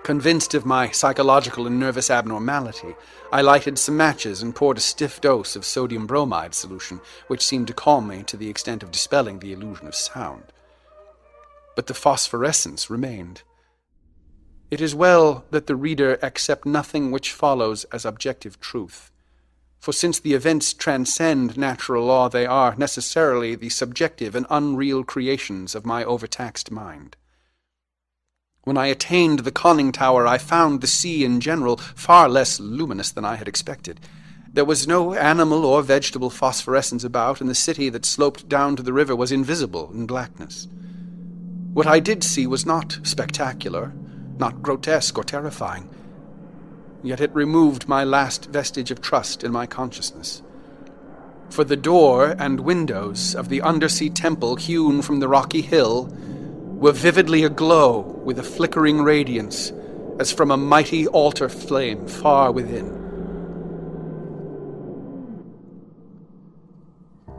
Convinced 0.02 0.56
of 0.56 0.66
my 0.66 0.90
psychological 0.90 1.68
and 1.68 1.80
nervous 1.80 2.10
abnormality, 2.10 2.96
I 3.32 3.44
lighted 3.44 3.78
some 3.78 3.96
matches 3.96 4.42
and 4.42 4.56
poured 4.56 4.80
a 4.80 4.82
stiff 4.82 5.22
dose 5.22 5.56
of 5.56 5.64
sodium 5.64 6.08
bromide 6.08 6.56
solution, 6.56 7.02
which 7.28 7.46
seemed 7.46 7.68
to 7.68 7.74
calm 7.76 8.08
me 8.08 8.24
to 8.24 8.36
the 8.36 8.50
extent 8.50 8.82
of 8.82 8.90
dispelling 8.90 9.38
the 9.38 9.54
illusion 9.54 9.86
of 9.86 9.94
sound. 9.94 10.46
But 11.76 11.86
the 11.86 11.94
phosphorescence 11.94 12.90
remained. 12.90 13.44
It 14.72 14.82
is 14.82 14.96
well 14.96 15.46
that 15.52 15.68
the 15.68 15.76
reader 15.76 16.18
accept 16.24 16.66
nothing 16.66 17.12
which 17.12 17.32
follows 17.32 17.84
as 17.92 18.06
objective 18.06 18.60
truth. 18.60 19.12
For 19.84 19.92
since 19.92 20.18
the 20.18 20.34
events 20.34 20.72
transcend 20.72 21.58
natural 21.58 22.06
law, 22.06 22.30
they 22.30 22.46
are 22.46 22.74
necessarily 22.78 23.54
the 23.54 23.68
subjective 23.68 24.34
and 24.34 24.46
unreal 24.50 25.04
creations 25.04 25.76
of 25.76 25.86
my 25.86 26.06
overtaxed 26.06 26.72
mind. 26.72 27.18
When 28.64 28.78
I 28.78 28.86
attained 28.86 29.40
the 29.40 29.52
conning 29.52 29.92
tower, 29.92 30.26
I 30.26 30.38
found 30.38 30.80
the 30.80 30.88
sea 30.88 31.26
in 31.26 31.42
general 31.42 31.76
far 31.76 32.30
less 32.30 32.62
luminous 32.62 33.12
than 33.12 33.26
I 33.26 33.36
had 33.36 33.50
expected. 33.50 34.00
There 34.54 34.64
was 34.64 34.88
no 34.88 35.16
animal 35.16 35.66
or 35.66 35.82
vegetable 35.82 36.30
phosphorescence 36.30 37.04
about, 37.04 37.42
and 37.42 37.50
the 37.50 37.54
city 37.54 37.90
that 37.90 38.06
sloped 38.06 38.48
down 38.48 38.78
to 38.78 38.84
the 38.84 38.94
river 38.94 39.18
was 39.18 39.34
invisible 39.34 39.92
in 39.92 40.06
blackness. 40.06 40.70
What 41.74 41.88
I 41.88 42.00
did 42.00 42.24
see 42.24 42.48
was 42.48 42.66
not 42.66 43.00
spectacular, 43.04 43.92
not 44.38 44.64
grotesque 44.64 45.18
or 45.18 45.26
terrifying, 45.26 45.93
yet 47.04 47.22
it 47.22 47.36
removed 47.36 47.88
my 47.88 48.04
last 48.04 48.46
vestige 48.46 48.90
of 48.90 49.02
trust 49.02 49.44
in 49.44 49.52
my 49.52 49.68
consciousness. 49.68 50.42
For 51.50 51.64
the 51.64 51.76
door 51.76 52.36
and 52.40 52.62
windows 52.62 53.36
of 53.36 53.50
the 53.50 53.62
undersea 53.62 54.10
temple 54.10 54.56
hewn 54.56 55.04
from 55.04 55.20
the 55.20 55.28
rocky 55.28 55.62
hill 55.62 56.06
were 56.80 56.94
vividly 56.94 57.44
aglow 57.44 58.00
with 58.00 58.40
a 58.40 58.44
flickering 58.44 59.04
radiance 59.04 59.72
as 60.20 60.32
from 60.32 60.50
a 60.50 60.58
mighty 60.58 61.08
altar 61.08 61.50
flame 61.50 62.08
far 62.08 62.52
within. 62.52 63.02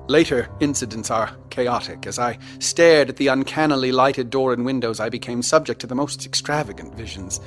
Later 0.07 0.49
incidents 0.61 1.11
are 1.11 1.35
chaotic. 1.49 2.07
As 2.07 2.19
I 2.19 2.39
stared 2.59 3.09
at 3.09 3.17
the 3.17 3.29
uncannily 3.29 3.91
lighted 3.91 4.29
door 4.29 4.53
and 4.53 4.65
windows, 4.65 5.01
I 5.01 5.09
became 5.09 5.41
subject 5.41 5.81
to 5.81 5.87
the 5.87 5.95
most 5.95 6.27
extravagant 6.27 6.95
visions. 6.95 7.41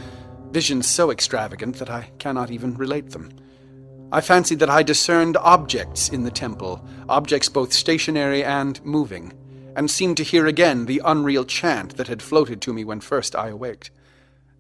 Visions 0.52 0.88
so 0.88 1.12
extravagant 1.12 1.76
that 1.78 1.90
I 1.90 2.10
cannot 2.20 2.52
even 2.52 2.76
relate 2.76 3.10
them. 3.10 3.32
I 4.12 4.22
fancied 4.22 4.60
that 4.60 4.70
I 4.70 4.84
discerned 4.84 5.36
objects 5.38 6.08
in 6.08 6.24
the 6.24 6.32
temple, 6.32 6.86
objects 7.10 7.50
both 7.50 7.74
stationary 7.74 8.44
and 8.44 8.84
moving, 8.86 9.34
and 9.76 9.92
seemed 9.92 10.16
to 10.18 10.24
hear 10.24 10.48
again 10.48 10.86
the 10.86 11.02
unreal 11.04 11.44
chant 11.44 11.98
that 11.98 12.08
had 12.08 12.22
floated 12.22 12.62
to 12.62 12.74
me 12.74 12.86
when 12.86 13.02
first 13.02 13.36
I 13.36 13.50
awaked. 13.50 13.92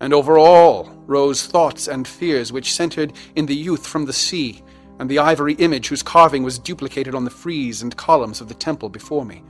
And 0.02 0.14
over 0.14 0.38
all 0.38 0.92
rose 1.08 1.48
thoughts 1.48 1.88
and 1.88 2.06
fears 2.06 2.52
which 2.52 2.74
centered 2.74 3.14
in 3.36 3.46
the 3.46 3.56
youth 3.56 3.88
from 3.88 4.06
the 4.06 4.14
sea, 4.14 4.62
and 5.00 5.10
the 5.10 5.20
ivory 5.20 5.54
image 5.54 5.88
whose 5.88 6.04
carving 6.04 6.44
was 6.44 6.60
duplicated 6.60 7.16
on 7.16 7.24
the 7.24 7.32
frieze 7.32 7.82
and 7.82 7.96
columns 7.96 8.42
of 8.42 8.50
the 8.50 8.54
temple 8.54 8.90
before 8.90 9.24
me. 9.24 9.42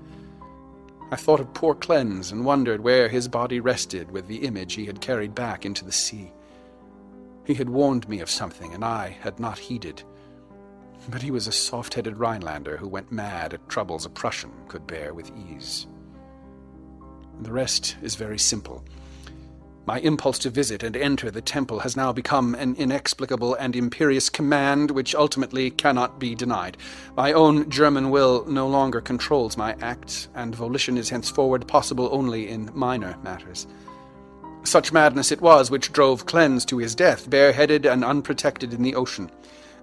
I 1.10 1.16
thought 1.16 1.40
of 1.40 1.54
poor 1.54 1.74
Klenz 1.74 2.34
and 2.34 2.44
wondered 2.44 2.82
where 2.82 3.08
his 3.08 3.30
body 3.30 3.62
rested 3.62 4.12
with 4.12 4.28
the 4.28 4.46
image 4.46 4.74
he 4.74 4.86
had 4.86 5.00
carried 5.00 5.34
back 5.34 5.66
into 5.66 5.86
the 5.86 5.92
sea. 5.92 6.34
He 7.46 7.54
had 7.54 7.70
warned 7.70 8.10
me 8.10 8.20
of 8.20 8.30
something, 8.30 8.74
and 8.74 8.84
I 8.84 9.16
had 9.22 9.40
not 9.40 9.58
heeded. 9.58 10.04
But 11.10 11.22
he 11.22 11.32
was 11.32 11.48
a 11.48 11.54
soft 11.54 11.94
headed 11.94 12.18
Rhinelander 12.18 12.76
who 12.76 12.90
went 12.90 13.10
mad 13.10 13.54
at 13.54 13.70
troubles 13.70 14.06
a 14.06 14.10
Prussian 14.10 14.52
could 14.68 14.86
bear 14.86 15.14
with 15.14 15.32
ease. 15.50 15.88
The 17.42 17.54
rest 17.54 17.96
is 18.02 18.16
very 18.16 18.40
simple. 18.40 18.84
My 19.88 20.00
impulse 20.00 20.38
to 20.40 20.50
visit 20.50 20.84
and 20.84 20.98
enter 20.98 21.32
the 21.32 21.40
temple 21.40 21.80
has 21.80 21.96
now 21.96 22.12
become 22.12 22.56
an 22.56 22.76
inexplicable 22.76 23.56
and 23.56 23.74
imperious 23.74 24.30
command 24.30 24.92
which 24.92 25.16
ultimately 25.16 25.72
cannot 25.72 26.20
be 26.20 26.36
denied. 26.36 26.76
My 27.16 27.32
own 27.32 27.70
German 27.70 28.10
will 28.10 28.44
no 28.50 28.68
longer 28.68 29.00
controls 29.00 29.56
my 29.56 29.78
acts, 29.82 30.28
and 30.36 30.54
volition 30.54 30.98
is 30.98 31.08
henceforward 31.08 31.70
possible 31.70 32.10
only 32.12 32.50
in 32.50 32.70
minor 32.74 33.16
matters. 33.24 33.66
Such 34.66 34.92
madness 34.92 35.32
it 35.32 35.40
was 35.40 35.72
which 35.72 35.94
drove 35.94 36.26
Klenz 36.26 36.66
to 36.66 36.80
his 36.80 36.94
death, 36.94 37.30
bareheaded 37.30 37.86
and 37.86 38.04
unprotected 38.04 38.74
in 38.74 38.84
the 38.84 38.96
ocean. 38.96 39.32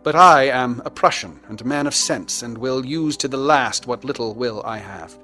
But 0.02 0.14
I 0.14 0.48
am 0.48 0.82
a 0.84 0.90
Prussian 0.90 1.40
and 1.48 1.58
a 1.62 1.64
man 1.64 1.86
of 1.86 1.94
sense, 1.94 2.42
and 2.42 2.58
will 2.58 2.84
use 2.84 3.16
to 3.16 3.28
the 3.28 3.38
last 3.38 3.86
what 3.86 4.04
little 4.04 4.34
will 4.34 4.62
I 4.66 4.76
have. 4.76 5.16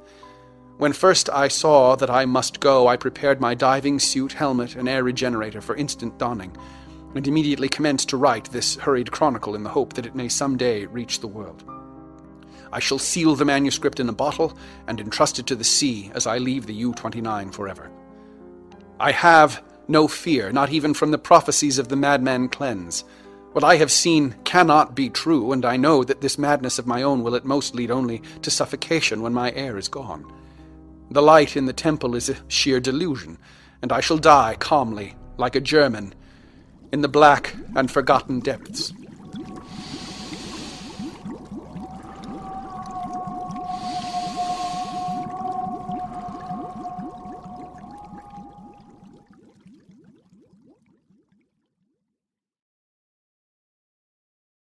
When 0.81 0.95
first 0.95 1.29
I 1.29 1.49
saw 1.49 1.95
that 1.97 2.09
I 2.09 2.25
must 2.25 2.59
go, 2.59 2.89
I 2.89 2.97
prepared 2.97 3.39
my 3.39 3.55
diving 3.55 3.99
suit, 3.99 4.33
helmet, 4.33 4.77
and 4.77 4.89
air 4.89 5.05
regenerator 5.05 5.61
for 5.61 5.77
instant 5.77 6.17
donning, 6.17 6.57
and 7.15 7.29
immediately 7.29 7.69
commenced 7.69 8.09
to 8.09 8.17
write 8.17 8.47
this 8.47 8.77
hurried 8.77 9.13
chronicle 9.13 9.55
in 9.55 9.63
the 9.63 9.69
hope 9.69 9.93
that 9.93 10.07
it 10.07 10.15
may 10.15 10.31
some 10.31 10.57
day 10.57 10.87
reach 10.87 11.21
the 11.21 11.29
world. 11.29 11.65
I 12.73 12.79
shall 12.79 12.99
seal 12.99 13.35
the 13.35 13.45
manuscript 13.45 14.01
in 14.01 14.09
a 14.09 14.15
bottle 14.15 14.57
and 14.87 14.99
entrust 14.99 15.39
it 15.39 15.47
to 15.49 15.55
the 15.55 15.65
sea 15.65 16.11
as 16.15 16.27
I 16.27 16.39
leave 16.39 16.65
the 16.65 16.73
U 16.73 16.95
29 16.95 17.51
forever. 17.51 17.91
I 18.99 19.13
have 19.13 19.63
no 19.87 20.09
fear, 20.09 20.51
not 20.51 20.71
even 20.71 20.95
from 20.95 21.11
the 21.11 21.19
prophecies 21.19 21.79
of 21.79 21.91
the 21.91 21.97
madman 21.97 22.49
Klenz. 22.49 23.05
What 23.53 23.65
I 23.65 23.77
have 23.77 23.93
seen 23.93 24.35
cannot 24.45 24.95
be 24.95 25.11
true, 25.11 25.53
and 25.53 25.67
I 25.67 25.77
know 25.77 26.05
that 26.05 26.23
this 26.23 26.39
madness 26.39 26.79
of 26.79 26.87
my 26.87 27.03
own 27.03 27.23
will 27.23 27.37
at 27.37 27.45
most 27.45 27.75
lead 27.75 27.91
only 27.91 28.23
to 28.41 28.51
suffocation 28.51 29.21
when 29.21 29.35
my 29.35 29.53
air 29.53 29.77
is 29.77 29.87
gone. 29.87 30.40
The 31.11 31.23
light 31.23 31.57
in 31.57 31.67
the 31.67 31.73
temple 31.73 32.15
is 32.15 32.29
a 32.29 32.37
sheer 32.47 32.79
delusion, 32.79 33.37
and 33.83 33.91
I 33.91 34.01
shall 34.01 34.19
die 34.19 34.55
calmly, 34.59 35.17
like 35.39 35.57
a 35.57 35.61
German, 35.61 36.15
in 36.93 37.01
the 37.01 37.09
black 37.09 37.57
and 37.75 37.91
forgotten 37.91 38.39
depths. 38.39 38.93